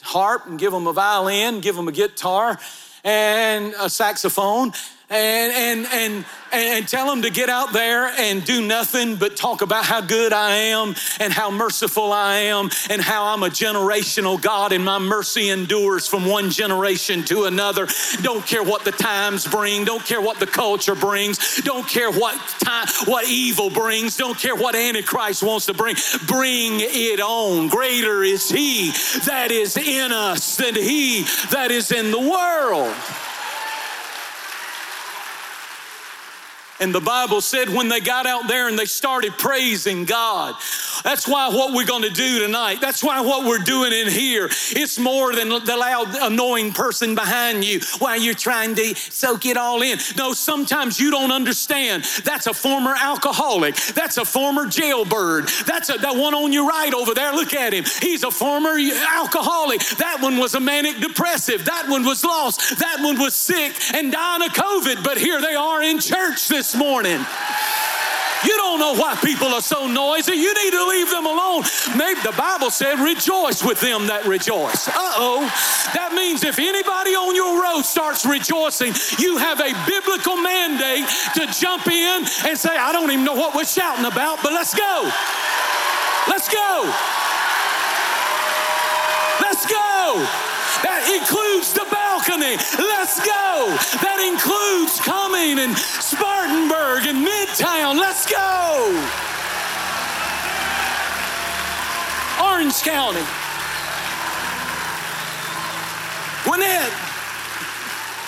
harp 0.02 0.48
and 0.48 0.58
give 0.58 0.72
them 0.72 0.88
a 0.88 0.94
violin, 0.94 1.62
give 1.62 1.76
them 1.76 1.88
a 1.88 1.92
guitar 1.92 2.58
and 3.06 3.76
a 3.80 3.90
saxophone 3.90 4.74
and, 5.10 5.86
and, 5.86 5.88
and, 5.92 6.26
and 6.52 6.88
tell 6.88 7.08
them 7.08 7.22
to 7.22 7.30
get 7.30 7.50
out 7.50 7.74
there 7.74 8.08
and 8.08 8.44
do 8.44 8.66
nothing 8.66 9.16
but 9.18 9.36
talk 9.36 9.62
about 9.62 9.86
how 9.86 10.02
good 10.02 10.34
I 10.34 10.56
am 10.56 10.96
and 11.20 11.32
how 11.32 11.52
merciful 11.52 12.12
I 12.12 12.36
am 12.36 12.70
and 12.90 13.02
how 13.02 13.26
I'm 13.26 13.44
a 13.44 13.50
generational 13.50 14.42
God 14.42 14.72
and 14.72 14.84
my 14.84 14.98
mercy 14.98 15.50
endures 15.50 16.08
from 16.08 16.26
one 16.26 16.50
generation 16.50 17.24
to 17.26 17.44
another. 17.44 17.88
Don't 18.22 18.46
care 18.46 18.64
what 18.64 18.84
the 18.84 18.92
times 18.92 19.46
bring, 19.46 19.86
don't 19.86 20.04
care 20.04 20.22
what 20.22 20.40
the 20.40 20.48
culture 20.48 20.96
brings, 20.96 21.62
don't 21.62 21.88
care 21.88 22.12
what 22.12 22.36
time, 22.60 22.88
what 23.06 23.28
evil 23.28 23.70
brings, 23.70 24.18
don't 24.18 24.38
care 24.38 24.56
what 24.56 24.76
Antichrist 24.76 25.44
wants 25.44 25.68
to 25.68 25.74
bring. 25.74 25.96
Bring 26.26 26.80
it 26.80 27.20
on. 27.20 27.68
Greater 27.68 28.24
is 28.24 28.50
He 28.50 28.92
that 29.26 29.50
is 29.52 29.78
in 29.78 30.12
us 30.12 30.58
than 30.58 30.76
He 30.76 31.24
that 31.52 31.70
is 31.72 31.92
in 31.92 32.12
the 32.12 32.20
world. 32.20 32.96
And 36.80 36.94
the 36.94 37.00
Bible 37.00 37.40
said 37.40 37.70
when 37.70 37.88
they 37.88 38.02
got 38.02 38.26
out 38.26 38.48
there 38.50 38.68
and 38.68 38.78
they 38.78 38.86
started 38.86 39.38
praising 39.38 40.04
God. 40.04 40.56
That's 41.04 41.28
why 41.28 41.48
what 41.50 41.74
we're 41.74 41.86
going 41.86 42.02
to 42.02 42.10
do 42.10 42.40
tonight, 42.40 42.82
that's 42.82 43.04
why 43.04 43.22
what 43.22 43.46
we're 43.46 43.60
doing 43.60 43.94
in 43.94 44.10
here, 44.10 44.50
it's 44.72 45.00
more 45.00 45.34
than 45.34 45.50
the 45.50 45.78
loud, 45.78 46.16
annoying 46.16 46.74
person 46.74 47.16
behind 47.16 47.64
you 47.64 47.80
while 48.00 48.20
you're 48.20 48.34
trying 48.34 48.76
to 48.76 48.96
soak 48.96 49.46
it 49.46 49.56
all 49.56 49.82
in. 49.84 50.00
No, 50.18 50.34
sometimes 50.34 51.00
you 51.00 51.12
don't 51.12 51.32
understand. 51.32 52.04
That's 52.24 52.48
a 52.48 52.54
former 52.54 52.94
alcoholic. 52.98 53.76
That's 53.76 54.18
a 54.18 54.26
former 54.26 54.66
jailbird. 54.66 55.48
That's 55.66 55.90
a, 55.90 55.98
that 56.00 56.16
one 56.16 56.34
on 56.34 56.52
your 56.52 56.68
right 56.68 56.94
over 56.94 57.14
there. 57.14 57.32
Look 57.34 57.54
at 57.54 57.74
him. 57.74 57.86
He's 58.02 58.24
a 58.24 58.32
former 58.32 58.78
alcoholic. 59.16 59.82
That 59.98 60.20
one 60.22 60.38
was 60.38 60.56
a 60.56 60.60
manic 60.60 60.98
depressive. 60.98 61.66
That 61.66 61.88
one 61.88 62.04
was 62.04 62.24
lost. 62.24 62.80
That 62.80 62.98
one 63.02 63.20
was 63.20 63.34
sick 63.34 63.74
and 63.94 64.12
dying 64.12 64.44
of 64.44 64.54
COVID. 64.54 65.04
But 65.04 65.18
here 65.18 65.42
they 65.42 65.56
are 65.56 65.82
in 65.82 66.00
church 66.00 66.48
this 66.48 66.65
this 66.66 66.76
morning. 66.76 67.22
You 68.44 68.58
don't 68.58 68.80
know 68.80 68.96
why 68.96 69.14
people 69.24 69.54
are 69.54 69.62
so 69.62 69.86
noisy. 69.86 70.34
You 70.34 70.52
need 70.64 70.72
to 70.72 70.86
leave 70.88 71.12
them 71.12 71.28
alone. 71.28 71.62
Maybe 71.96 72.20
the 72.22 72.34
Bible 72.36 72.72
said, 72.72 72.98
rejoice 72.98 73.62
with 73.64 73.80
them 73.82 74.08
that 74.08 74.26
rejoice. 74.26 74.88
Uh 74.88 75.14
oh. 75.22 75.46
That 75.94 76.14
means 76.14 76.44
if 76.44 76.58
anybody 76.58 77.14
on 77.14 77.36
your 77.36 77.62
road 77.62 77.84
starts 77.84 78.26
rejoicing, 78.26 78.98
you 79.22 79.38
have 79.38 79.62
a 79.62 79.78
biblical 79.86 80.38
mandate 80.38 81.06
to 81.38 81.46
jump 81.54 81.86
in 81.86 82.26
and 82.50 82.58
say, 82.58 82.74
I 82.74 82.92
don't 82.92 83.12
even 83.12 83.26
know 83.26 83.38
what 83.38 83.54
we're 83.54 83.70
shouting 83.70 84.06
about, 84.06 84.42
but 84.42 84.52
let's 84.52 84.74
go. 84.74 85.06
Let's 86.26 86.50
go. 86.50 86.82
Let's 89.38 89.70
go. 89.70 90.26
That 90.82 91.06
includes 91.14 91.74
the 91.74 91.85
balcony. 92.26 92.58
Let's 92.78 93.20
go. 93.20 93.76
That 94.02 94.20
includes 94.22 95.00
coming 95.00 95.60
and 95.60 95.78
Spartanburg 95.78 97.06
and 97.08 97.26
Midtown. 97.26 98.00
Let's 98.00 98.26
go. 98.26 98.90
Orange 102.44 102.82
County. 102.82 103.24
Gwinnett. 106.44 106.92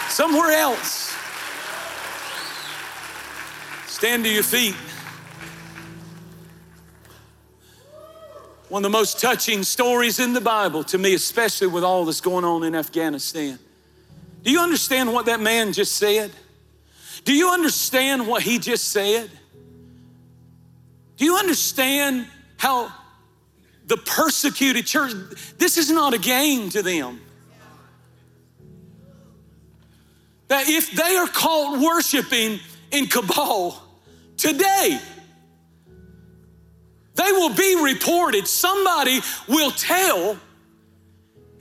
Somewhere 0.10 0.52
else. 0.52 1.16
Stand 3.88 4.24
to 4.26 4.30
your 4.30 4.44
feet. 4.44 4.76
One 8.70 8.84
of 8.84 8.92
the 8.92 8.98
most 8.98 9.22
touching 9.22 9.64
stories 9.64 10.20
in 10.20 10.34
the 10.34 10.42
Bible 10.42 10.84
to 10.86 10.98
me, 10.98 11.14
especially 11.14 11.68
with 11.68 11.84
all 11.86 12.04
that's 12.04 12.20
going 12.20 12.44
on 12.44 12.64
in 12.64 12.76
Afghanistan. 12.76 13.58
Do 14.44 14.52
you 14.52 14.60
understand 14.60 15.12
what 15.12 15.26
that 15.26 15.40
man 15.40 15.74
just 15.74 15.96
said? 15.96 16.32
Do 17.26 17.34
you 17.34 17.50
understand 17.50 18.28
what 18.28 18.44
he 18.44 18.60
just 18.60 18.90
said? 18.90 19.30
Do 21.18 21.26
you 21.26 21.36
understand 21.36 22.28
how 22.58 22.92
the 23.86 23.98
persecuted 23.98 24.86
church, 24.86 25.14
this 25.58 25.78
is 25.78 25.90
not 25.90 26.14
a 26.14 26.20
game 26.20 26.70
to 26.70 26.82
them. 26.82 27.22
that 30.48 30.70
if 30.70 30.92
they 30.92 31.16
are 31.16 31.28
caught 31.28 31.80
worshiping 31.80 32.60
in 32.92 33.08
Kabul 33.08 33.76
today, 34.38 35.00
they 37.16 37.32
will 37.32 37.54
be 37.54 37.76
reported. 37.82 38.48
Somebody 38.48 39.20
will 39.48 39.72
tell, 39.72 40.38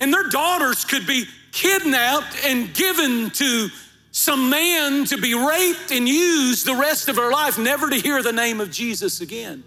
and 0.00 0.12
their 0.12 0.28
daughters 0.28 0.84
could 0.84 1.06
be 1.06 1.24
kidnapped 1.56 2.36
and 2.44 2.72
given 2.74 3.30
to 3.30 3.68
some 4.10 4.50
man 4.50 5.06
to 5.06 5.16
be 5.16 5.32
raped 5.32 5.90
and 5.90 6.06
used 6.06 6.66
the 6.66 6.74
rest 6.74 7.08
of 7.08 7.16
her 7.16 7.30
life, 7.30 7.58
never 7.58 7.88
to 7.88 7.96
hear 7.96 8.22
the 8.22 8.32
name 8.32 8.60
of 8.60 8.70
Jesus 8.70 9.22
again. 9.22 9.64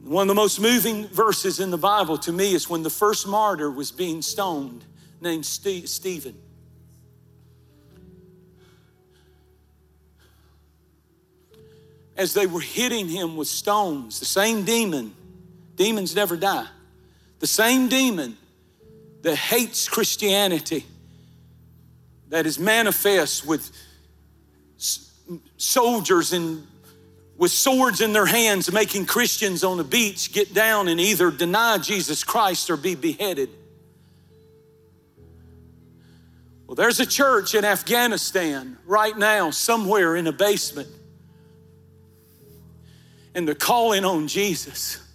One 0.00 0.22
of 0.24 0.28
the 0.28 0.34
most 0.34 0.60
moving 0.60 1.06
verses 1.06 1.60
in 1.60 1.70
the 1.70 1.78
Bible 1.78 2.18
to 2.18 2.32
me 2.32 2.54
is 2.54 2.68
when 2.68 2.82
the 2.82 2.90
first 2.90 3.28
martyr 3.28 3.70
was 3.70 3.92
being 3.92 4.20
stoned, 4.20 4.84
named 5.20 5.46
Stephen. 5.46 6.36
As 12.16 12.34
they 12.34 12.48
were 12.48 12.60
hitting 12.60 13.08
him 13.08 13.36
with 13.36 13.46
stones, 13.46 14.18
the 14.18 14.26
same 14.26 14.64
demon, 14.64 15.14
demons 15.80 16.14
never 16.14 16.36
die, 16.36 16.66
the 17.38 17.46
same 17.46 17.88
demon 17.88 18.36
that 19.22 19.34
hates 19.34 19.88
Christianity, 19.88 20.84
that 22.28 22.44
is 22.44 22.58
manifest 22.58 23.46
with 23.46 23.72
soldiers 25.56 26.34
and 26.34 26.66
with 27.38 27.50
swords 27.50 28.02
in 28.02 28.12
their 28.12 28.26
hands, 28.26 28.70
making 28.70 29.06
Christians 29.06 29.64
on 29.64 29.78
the 29.78 29.84
beach 29.84 30.34
get 30.34 30.52
down 30.52 30.86
and 30.86 31.00
either 31.00 31.30
deny 31.30 31.78
Jesus 31.78 32.24
Christ 32.24 32.68
or 32.68 32.76
be 32.76 32.94
beheaded. 32.94 33.48
Well, 36.66 36.74
there's 36.74 37.00
a 37.00 37.06
church 37.06 37.54
in 37.54 37.64
Afghanistan 37.64 38.76
right 38.84 39.16
now, 39.16 39.50
somewhere 39.50 40.14
in 40.14 40.26
a 40.26 40.32
basement, 40.32 40.90
and 43.34 43.48
they're 43.48 43.54
calling 43.54 44.04
on 44.04 44.28
Jesus 44.28 45.06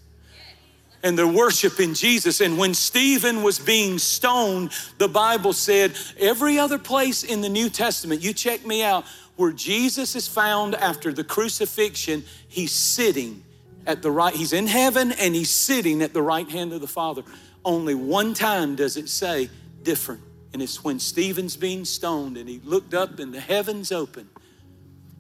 and 1.06 1.16
they're 1.16 1.28
worshiping 1.28 1.94
Jesus. 1.94 2.42
And 2.42 2.58
when 2.58 2.74
Stephen 2.74 3.44
was 3.44 3.60
being 3.60 4.00
stoned, 4.00 4.72
the 4.98 5.08
Bible 5.08 5.54
said, 5.54 5.96
every 6.20 6.58
other 6.58 6.80
place 6.80 7.24
in 7.24 7.42
the 7.42 7.48
New 7.48 7.70
Testament, 7.70 8.24
you 8.24 8.34
check 8.34 8.66
me 8.66 8.82
out, 8.82 9.06
where 9.36 9.52
Jesus 9.52 10.16
is 10.16 10.28
found 10.28 10.74
after 10.74 11.14
the 11.14 11.24
crucifixion, 11.24 12.24
he's 12.48 12.72
sitting 12.72 13.44
at 13.86 14.02
the 14.02 14.10
right, 14.10 14.34
he's 14.34 14.52
in 14.52 14.66
heaven 14.66 15.12
and 15.12 15.36
he's 15.36 15.52
sitting 15.52 16.02
at 16.02 16.12
the 16.12 16.24
right 16.24 16.50
hand 16.50 16.74
of 16.74 16.82
the 16.82 16.88
Father. 16.88 17.22
Only 17.64 17.94
one 17.94 18.34
time 18.34 18.76
does 18.76 18.98
it 18.98 19.08
say 19.08 19.52
different. 19.84 20.22
And 20.54 20.62
it's 20.62 20.84
when 20.84 20.98
Stephen's 20.98 21.56
being 21.56 21.86
stoned 21.86 22.36
and 22.36 22.50
he 22.50 22.62
looked 22.64 22.96
up 22.96 23.20
and 23.20 23.32
the 23.32 23.40
heavens 23.40 23.92
open 23.92 24.28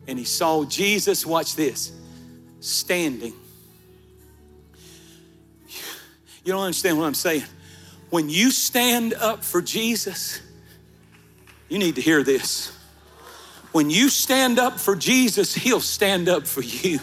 and 0.07 0.17
he 0.17 0.25
saw 0.25 0.65
Jesus, 0.65 1.27
watch 1.27 1.55
this, 1.55 1.91
standing. 2.59 3.33
You 6.45 6.53
don't 6.53 6.61
understand 6.63 6.99
what 6.99 7.05
I'm 7.05 7.15
saying. 7.15 7.43
When 8.11 8.29
you 8.29 8.51
stand 8.51 9.15
up 9.15 9.43
for 9.43 9.61
Jesus, 9.63 10.39
you 11.69 11.79
need 11.79 11.95
to 11.95 12.01
hear 12.01 12.21
this. 12.21 12.71
When 13.71 13.89
you 13.89 14.09
stand 14.09 14.59
up 14.59 14.79
for 14.79 14.95
Jesus, 14.95 15.55
He'll 15.55 15.81
stand 15.81 16.29
up 16.29 16.45
for 16.45 16.61
you. 16.61 16.99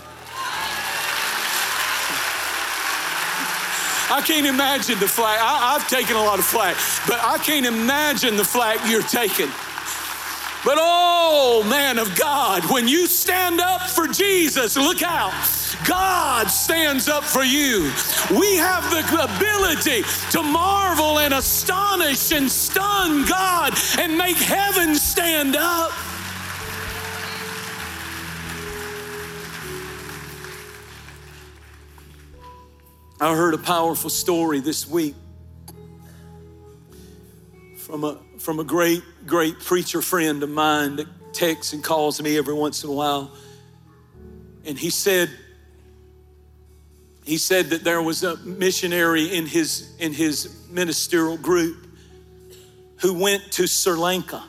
I 4.10 4.20
can't 4.20 4.46
imagine 4.46 5.00
the 5.00 5.08
flag. 5.08 5.38
I, 5.42 5.72
have 5.72 5.88
taken 5.88 6.16
a 6.16 6.22
lot 6.22 6.38
of 6.38 6.44
flag, 6.44 6.76
but 7.08 7.18
I 7.24 7.38
can't 7.38 7.66
imagine 7.66 8.36
the 8.36 8.44
flag 8.44 8.78
you're 8.88 9.02
taking. 9.02 9.48
But 10.64 10.78
oh, 10.78 11.66
man 11.68 11.98
of 11.98 12.16
God, 12.16 12.70
when 12.70 12.86
you 12.86 13.08
stand 13.08 13.60
up 13.60 13.90
for 13.90 14.06
Jesus, 14.06 14.76
look 14.76 15.02
out. 15.02 15.32
God 15.84 16.46
stands 16.46 17.08
up 17.08 17.24
for 17.24 17.42
you. 17.42 17.90
We 18.30 18.56
have 18.56 18.88
the 18.90 19.00
ability 19.24 20.04
to 20.30 20.42
marvel 20.42 21.18
and 21.18 21.34
astonish 21.34 22.30
and 22.30 22.48
stun 22.48 23.26
God 23.26 23.74
and 23.98 24.16
make 24.16 24.36
heaven 24.36 24.94
stand 24.94 25.56
up. 25.56 25.90
I 33.20 33.34
heard 33.34 33.54
a 33.54 33.58
powerful 33.58 34.10
story 34.10 34.60
this 34.60 34.88
week 34.88 35.14
from 37.76 38.04
a, 38.04 38.18
from 38.42 38.58
a 38.58 38.64
great, 38.64 39.04
great 39.24 39.60
preacher 39.60 40.02
friend 40.02 40.42
of 40.42 40.50
mine 40.50 40.96
that 40.96 41.06
texts 41.32 41.72
and 41.72 41.82
calls 41.82 42.20
me 42.20 42.36
every 42.36 42.52
once 42.52 42.82
in 42.82 42.90
a 42.90 42.92
while. 42.92 43.30
And 44.64 44.76
he 44.76 44.90
said, 44.90 45.30
he 47.24 47.38
said 47.38 47.66
that 47.66 47.84
there 47.84 48.02
was 48.02 48.24
a 48.24 48.36
missionary 48.38 49.32
in 49.32 49.46
his, 49.46 49.94
in 50.00 50.12
his 50.12 50.66
ministerial 50.68 51.36
group 51.36 51.86
who 53.00 53.14
went 53.14 53.52
to 53.52 53.68
Sri 53.68 53.94
Lanka, 53.94 54.42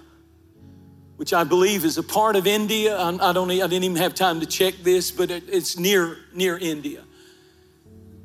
which 1.17 1.31
I 1.31 1.43
believe 1.43 1.85
is 1.85 1.99
a 1.99 2.03
part 2.03 2.35
of 2.35 2.47
India. 2.47 2.97
I, 2.97 3.29
I 3.29 3.31
don't, 3.31 3.51
I 3.51 3.57
didn't 3.57 3.83
even 3.83 3.97
have 3.97 4.15
time 4.15 4.39
to 4.39 4.47
check 4.47 4.73
this, 4.81 5.11
but 5.11 5.29
it, 5.29 5.43
it's 5.47 5.77
near, 5.77 6.17
near 6.33 6.57
India. 6.57 7.03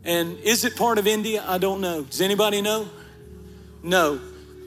And 0.02 0.38
is 0.38 0.64
it 0.64 0.76
part 0.76 0.96
of 0.96 1.06
India? 1.06 1.44
I 1.46 1.58
don't 1.58 1.82
know. 1.82 2.04
Does 2.04 2.22
anybody 2.22 2.62
know? 2.62 2.88
No. 3.82 4.18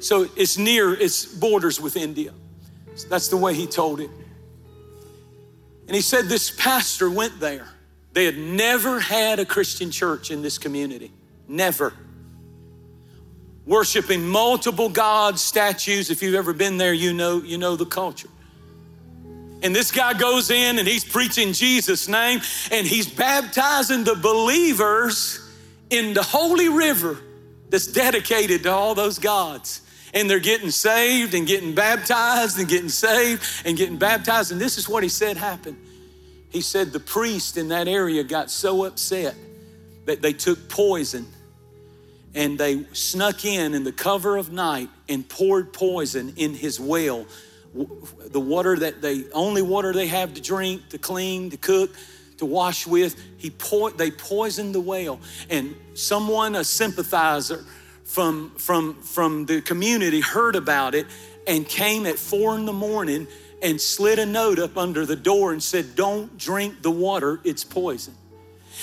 So 0.02 0.28
it's 0.36 0.58
near, 0.58 0.94
it's 0.94 1.26
borders 1.26 1.80
with 1.80 1.96
India. 1.96 2.34
So 2.96 3.08
that's 3.08 3.28
the 3.28 3.38
way 3.38 3.54
he 3.54 3.68
told 3.68 4.00
it. 4.00 4.10
And 5.88 5.96
he 5.96 6.02
said 6.02 6.26
this 6.26 6.52
pastor 6.52 7.10
went 7.10 7.40
there. 7.40 7.68
They 8.14 8.26
had 8.26 8.38
never 8.38 9.00
had 9.00 9.40
a 9.40 9.46
Christian 9.46 9.92
church 9.92 10.32
in 10.32 10.42
this 10.42 10.58
community. 10.58 11.12
Never. 11.48 11.94
Worshiping 13.66 14.28
multiple 14.28 14.90
gods, 14.90 15.42
statues. 15.42 16.10
If 16.10 16.22
you've 16.22 16.36
ever 16.36 16.54
been 16.54 16.78
there, 16.78 16.94
you 16.94 17.14
know, 17.14 17.42
you 17.42 17.58
know 17.58 17.76
the 17.76 17.86
culture. 17.86 18.30
And 19.64 19.76
this 19.76 19.92
guy 19.92 20.14
goes 20.14 20.50
in 20.50 20.80
and 20.80 20.88
he's 20.88 21.06
preaching 21.06 21.54
Jesus' 21.54 22.08
name 22.08 22.42
and 22.72 22.88
he's 22.88 23.08
baptizing 23.08 24.04
the 24.04 24.16
believers 24.16 25.48
in 25.92 26.14
the 26.14 26.24
holy 26.24 26.70
river 26.70 27.20
that's 27.70 27.88
dedicated 27.88 28.64
to 28.64 28.72
all 28.72 28.96
those 28.96 29.20
gods. 29.20 29.82
And 30.14 30.30
they're 30.30 30.40
getting 30.40 30.72
saved 30.72 31.34
and 31.34 31.48
getting 31.48 31.74
baptized 31.74 32.60
and 32.60 32.68
getting 32.68 32.90
saved 32.90 33.44
and 33.66 33.78
getting 33.78 33.98
baptized. 33.98 34.52
And 34.52 34.60
this 34.60 34.78
is 34.78 34.90
what 34.90 35.04
he 35.04 35.10
said 35.10 35.38
happened. 35.38 35.78
He 36.50 36.62
said 36.62 36.92
the 36.92 37.00
priest 37.00 37.58
in 37.58 37.70
that 37.70 37.88
area 37.88 38.24
got 38.24 38.52
so 38.52 38.84
upset 38.84 39.36
that 40.06 40.22
they 40.22 40.34
took 40.34 40.68
poison 40.68 41.26
and 42.34 42.58
they 42.58 42.86
snuck 42.94 43.46
in 43.46 43.74
in 43.74 43.84
the 43.84 43.92
cover 43.92 44.38
of 44.38 44.52
night 44.52 44.90
and 45.08 45.28
poured 45.28 45.72
poison 45.74 46.34
in 46.36 46.54
his 46.54 46.80
well 46.80 47.26
the 47.74 48.40
water 48.40 48.78
that 48.78 49.02
they 49.02 49.24
only 49.32 49.62
water 49.62 49.94
they 49.94 50.08
have 50.08 50.34
to 50.34 50.42
drink, 50.42 50.90
to 50.90 50.98
clean, 50.98 51.50
to 51.52 51.58
cook, 51.58 51.92
to 52.38 52.46
wash 52.46 52.86
with. 52.86 53.16
He 53.38 53.50
po- 53.50 53.90
they 53.90 54.12
poisoned 54.12 54.76
the 54.76 54.82
well, 54.82 55.20
and 55.50 55.76
someone, 55.94 56.56
a 56.56 56.64
sympathizer 56.64 57.64
from 58.12 58.52
from 58.58 58.96
from 59.02 59.46
the 59.46 59.62
community, 59.62 60.22
heard 60.22 60.56
about 60.56 60.96
it 60.96 61.08
and 61.48 61.68
came 61.68 62.06
at 62.06 62.18
four 62.20 62.56
in 62.56 62.66
the 62.66 62.74
morning 62.74 63.28
and 63.62 63.80
slid 63.80 64.20
a 64.20 64.26
note 64.26 64.60
up 64.60 64.78
under 64.78 65.06
the 65.06 65.16
door 65.16 65.52
and 65.52 65.62
said, 65.62 65.96
"Don't 65.96 66.38
drink 66.38 66.82
the 66.82 66.92
water; 66.92 67.40
it's 67.44 67.64
poison." 67.64 68.16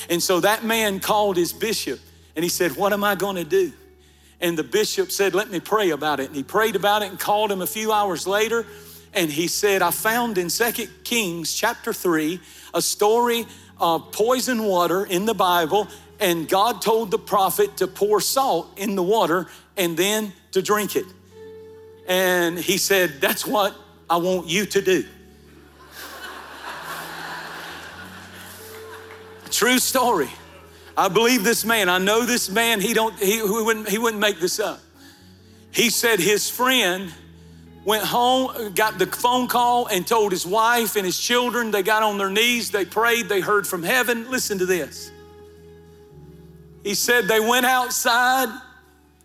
And 0.09 0.23
so 0.23 0.41
that 0.41 0.65
man 0.65 1.01
called 1.01 1.37
his 1.37 1.53
bishop 1.53 2.01
and 2.37 2.43
he 2.43 2.49
said, 2.49 2.77
"What 2.77 2.93
am 2.93 3.05
I 3.05 3.15
going 3.15 3.37
to 3.37 3.45
do?" 3.45 3.73
And 4.41 4.57
the 4.57 4.65
bishop 4.65 5.11
said, 5.11 5.35
Let 5.35 5.51
me 5.51 5.61
pray 5.61 5.91
about 5.91 6.21
it. 6.21 6.27
And 6.29 6.37
he 6.37 6.43
prayed 6.43 6.77
about 6.77 7.03
it 7.03 7.11
and 7.11 7.19
called 7.19 7.51
him 7.51 7.61
a 7.61 7.67
few 7.67 7.93
hours 7.93 8.27
later. 8.27 8.67
And 9.15 9.31
he 9.31 9.49
said, 9.49 9.83
I 9.83 9.91
found 9.91 10.39
in 10.39 10.51
Second 10.51 10.91
Kings 11.03 11.55
chapter 11.55 11.93
3 11.93 12.41
a 12.75 12.83
story 12.83 13.47
of 13.81 14.13
poison 14.13 14.65
water 14.65 15.05
in 15.05 15.25
the 15.25 15.35
Bible. 15.35 15.89
And 16.21 16.49
God 16.49 16.83
told 16.83 17.11
the 17.11 17.19
prophet 17.19 17.77
to 17.79 17.87
pour 17.87 18.21
salt 18.21 18.73
in 18.77 18.97
the 18.97 19.03
water 19.03 19.47
and 19.77 19.97
then 19.97 20.33
to 20.53 20.63
drink 20.63 20.97
it. 20.97 21.07
And 22.09 22.59
he 22.59 22.79
said, 22.79 23.21
That's 23.21 23.47
what 23.47 23.77
I 24.11 24.17
want 24.17 24.49
you 24.49 24.67
to 24.67 24.81
do. 24.81 25.05
True 29.51 29.79
story. 29.79 30.29
I 30.97 31.09
believe 31.09 31.45
this 31.45 31.65
man. 31.65 31.89
I 31.89 31.99
know 31.99 32.25
this 32.25 32.51
man. 32.51 32.81
He 32.81 32.93
don't. 32.93 33.17
He, 33.19 33.37
he 33.37 33.43
wouldn't. 33.43 33.89
He 33.89 33.99
wouldn't 33.99 34.21
make 34.21 34.41
this 34.41 34.59
up. 34.59 34.81
He 35.71 35.91
said 35.91 36.19
his 36.19 36.51
friend 36.51 37.13
went 37.85 38.03
home, 38.03 38.73
got 38.75 38.99
the 38.99 39.07
phone 39.07 39.47
call, 39.47 39.87
and 39.87 40.05
told 40.07 40.33
his 40.33 40.45
wife 40.45 40.97
and 40.97 41.07
his 41.07 41.17
children. 41.19 41.71
They 41.71 41.85
got 41.85 42.03
on 42.03 42.19
their 42.19 42.31
knees. 42.31 42.73
They 42.73 42.85
prayed. 42.85 43.29
They 43.29 43.39
heard 43.41 43.65
from 43.67 43.85
heaven. 43.85 44.31
Listen 44.31 44.59
to 44.59 44.67
this. 44.67 45.13
He 46.83 46.95
said 46.95 47.29
they 47.29 47.41
went 47.41 47.67
outside 47.67 48.49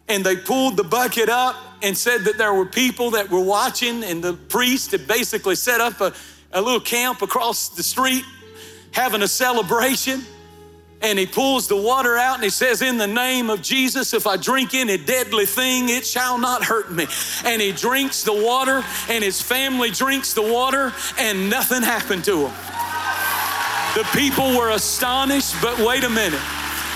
and 0.07 0.25
they 0.25 0.35
pulled 0.35 0.77
the 0.77 0.83
bucket 0.83 1.29
up 1.29 1.55
and 1.81 1.97
said 1.97 2.25
that 2.25 2.37
there 2.37 2.53
were 2.53 2.65
people 2.65 3.11
that 3.11 3.29
were 3.29 3.43
watching, 3.43 4.03
and 4.03 4.23
the 4.23 4.33
priest 4.33 4.91
had 4.91 5.07
basically 5.07 5.55
set 5.55 5.81
up 5.81 5.99
a, 6.01 6.13
a 6.51 6.61
little 6.61 6.79
camp 6.79 7.21
across 7.21 7.69
the 7.69 7.83
street 7.83 8.23
having 8.91 9.21
a 9.21 9.27
celebration. 9.27 10.23
And 11.01 11.19
he 11.19 11.25
pulls 11.25 11.67
the 11.67 11.75
water 11.75 12.17
out 12.17 12.35
and 12.35 12.43
he 12.45 12.49
says, 12.49 12.81
In 12.81 12.97
the 12.97 13.07
name 13.07 13.49
of 13.49 13.61
Jesus, 13.61 14.13
if 14.13 14.25
I 14.25 14.37
drink 14.37 14.73
any 14.73 14.97
deadly 14.97 15.45
thing, 15.45 15.89
it 15.89 16.05
shall 16.05 16.37
not 16.37 16.63
hurt 16.63 16.89
me. 16.93 17.07
And 17.43 17.61
he 17.61 17.73
drinks 17.73 18.23
the 18.23 18.33
water, 18.33 18.83
and 19.09 19.21
his 19.21 19.41
family 19.41 19.91
drinks 19.91 20.33
the 20.33 20.41
water, 20.41 20.93
and 21.19 21.49
nothing 21.49 21.81
happened 21.81 22.23
to 22.25 22.47
him. 22.47 22.53
The 23.95 24.07
people 24.17 24.57
were 24.57 24.71
astonished, 24.71 25.55
but 25.61 25.77
wait 25.79 26.05
a 26.05 26.09
minute. 26.09 26.39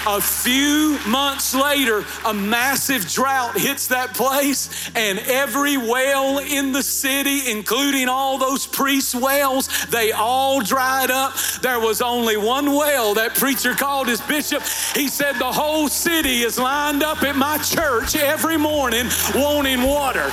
A 0.06 0.22
few 0.22 1.00
months 1.08 1.54
later, 1.54 2.06
a 2.26 2.34
massive 2.34 3.08
drought 3.08 3.58
hits 3.58 3.88
that 3.88 4.14
place, 4.14 4.90
and 4.96 5.20
every 5.20 5.78
well 5.78 6.40
in 6.40 6.72
the 6.72 6.84
city, 6.84 7.52
including 7.52 8.08
all 8.08 8.38
those 8.38 8.68
priest 8.68 9.16
wells, 9.16 9.68
they 9.88 10.12
all 10.12 10.62
dried 10.62 11.12
up. 11.12 11.34
There 11.62 11.80
was 11.80 12.02
only 12.02 12.38
one 12.38 12.74
well. 12.74 13.14
That 13.16 13.36
preacher 13.36 13.74
called 13.74 14.08
his 14.08 14.22
bishop. 14.22 14.64
He 14.96 15.08
said, 15.08 15.36
The 15.36 15.52
whole 15.52 15.90
city 15.90 16.44
is 16.44 16.58
lined 16.58 17.04
up 17.04 17.24
at 17.24 17.36
my 17.36 17.58
church 17.58 18.16
every 18.16 18.58
morning 18.58 19.08
wanting 19.36 19.82
water. 19.84 20.30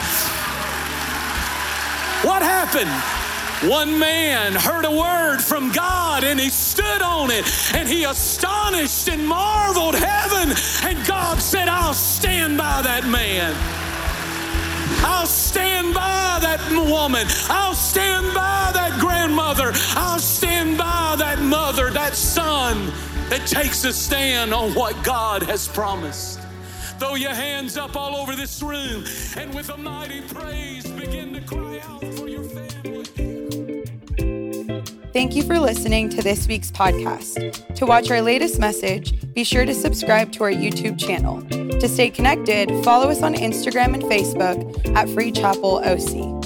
What 2.23 2.43
happened? 2.43 3.24
One 3.63 3.99
man 3.99 4.53
heard 4.53 4.85
a 4.85 4.91
word 4.91 5.39
from 5.39 5.73
God 5.73 6.23
and 6.23 6.39
he 6.39 6.51
stood 6.51 7.03
on 7.03 7.31
it 7.31 7.45
and 7.75 7.89
he 7.89 8.05
astonished 8.05 9.09
and 9.09 9.27
marveled 9.27 9.95
heaven. 9.95 10.55
And 10.83 11.07
God 11.07 11.41
said, 11.41 11.69
I'll 11.69 11.95
stand 11.95 12.59
by 12.59 12.83
that 12.83 13.07
man. 13.07 13.55
I'll 15.07 15.27
stand 15.27 15.95
by 15.95 16.39
that 16.43 16.61
woman. 16.91 17.27
I'll 17.49 17.75
stand 17.75 18.35
by 18.35 18.71
that 18.75 18.99
grandmother. 19.01 19.73
I'll 19.97 20.19
stand 20.19 20.77
by 20.77 21.17
that 21.19 21.41
mother, 21.41 21.91
that 21.91 22.15
son 22.15 22.93
that 23.31 23.47
takes 23.47 23.85
a 23.85 23.93
stand 23.93 24.53
on 24.53 24.75
what 24.75 25.03
God 25.05 25.43
has 25.45 25.69
promised. 25.69 26.41
Throw 26.99 27.15
your 27.15 27.35
hands 27.35 27.77
up 27.77 27.97
all 27.97 28.15
over 28.15 28.37
this 28.37 28.63
room 28.63 29.05
and 29.37 29.55
with 29.55 29.71
a 29.71 29.77
mighty 29.77 30.21
praise 30.21 30.87
begin 30.91 31.33
to 31.35 31.41
cry 31.41 31.81
out. 31.85 32.24
Thank 35.15 35.37
you 35.37 35.45
for 35.45 35.61
listening 35.61 36.09
to 36.09 36.23
this 36.23 36.49
week's 36.49 36.73
podcast. 36.73 37.77
To 37.77 37.87
watch 37.87 38.11
our 38.11 38.21
latest 38.21 38.59
message, 38.59 39.33
be 39.33 39.45
sure 39.45 39.65
to 39.65 39.73
subscribe 39.73 40.33
to 40.33 40.43
our 40.43 40.51
YouTube 40.51 40.99
channel. 40.99 41.41
To 41.79 41.89
stay 41.89 42.11
connected, 42.11 42.69
follow 42.85 43.11
us 43.11 43.23
on 43.23 43.35
Instagram 43.35 43.95
and 43.95 44.03
Facebook 44.03 44.97
at 44.97 45.09
Free 45.09 45.31
Chapel 45.31 45.77
OC. 45.85 46.44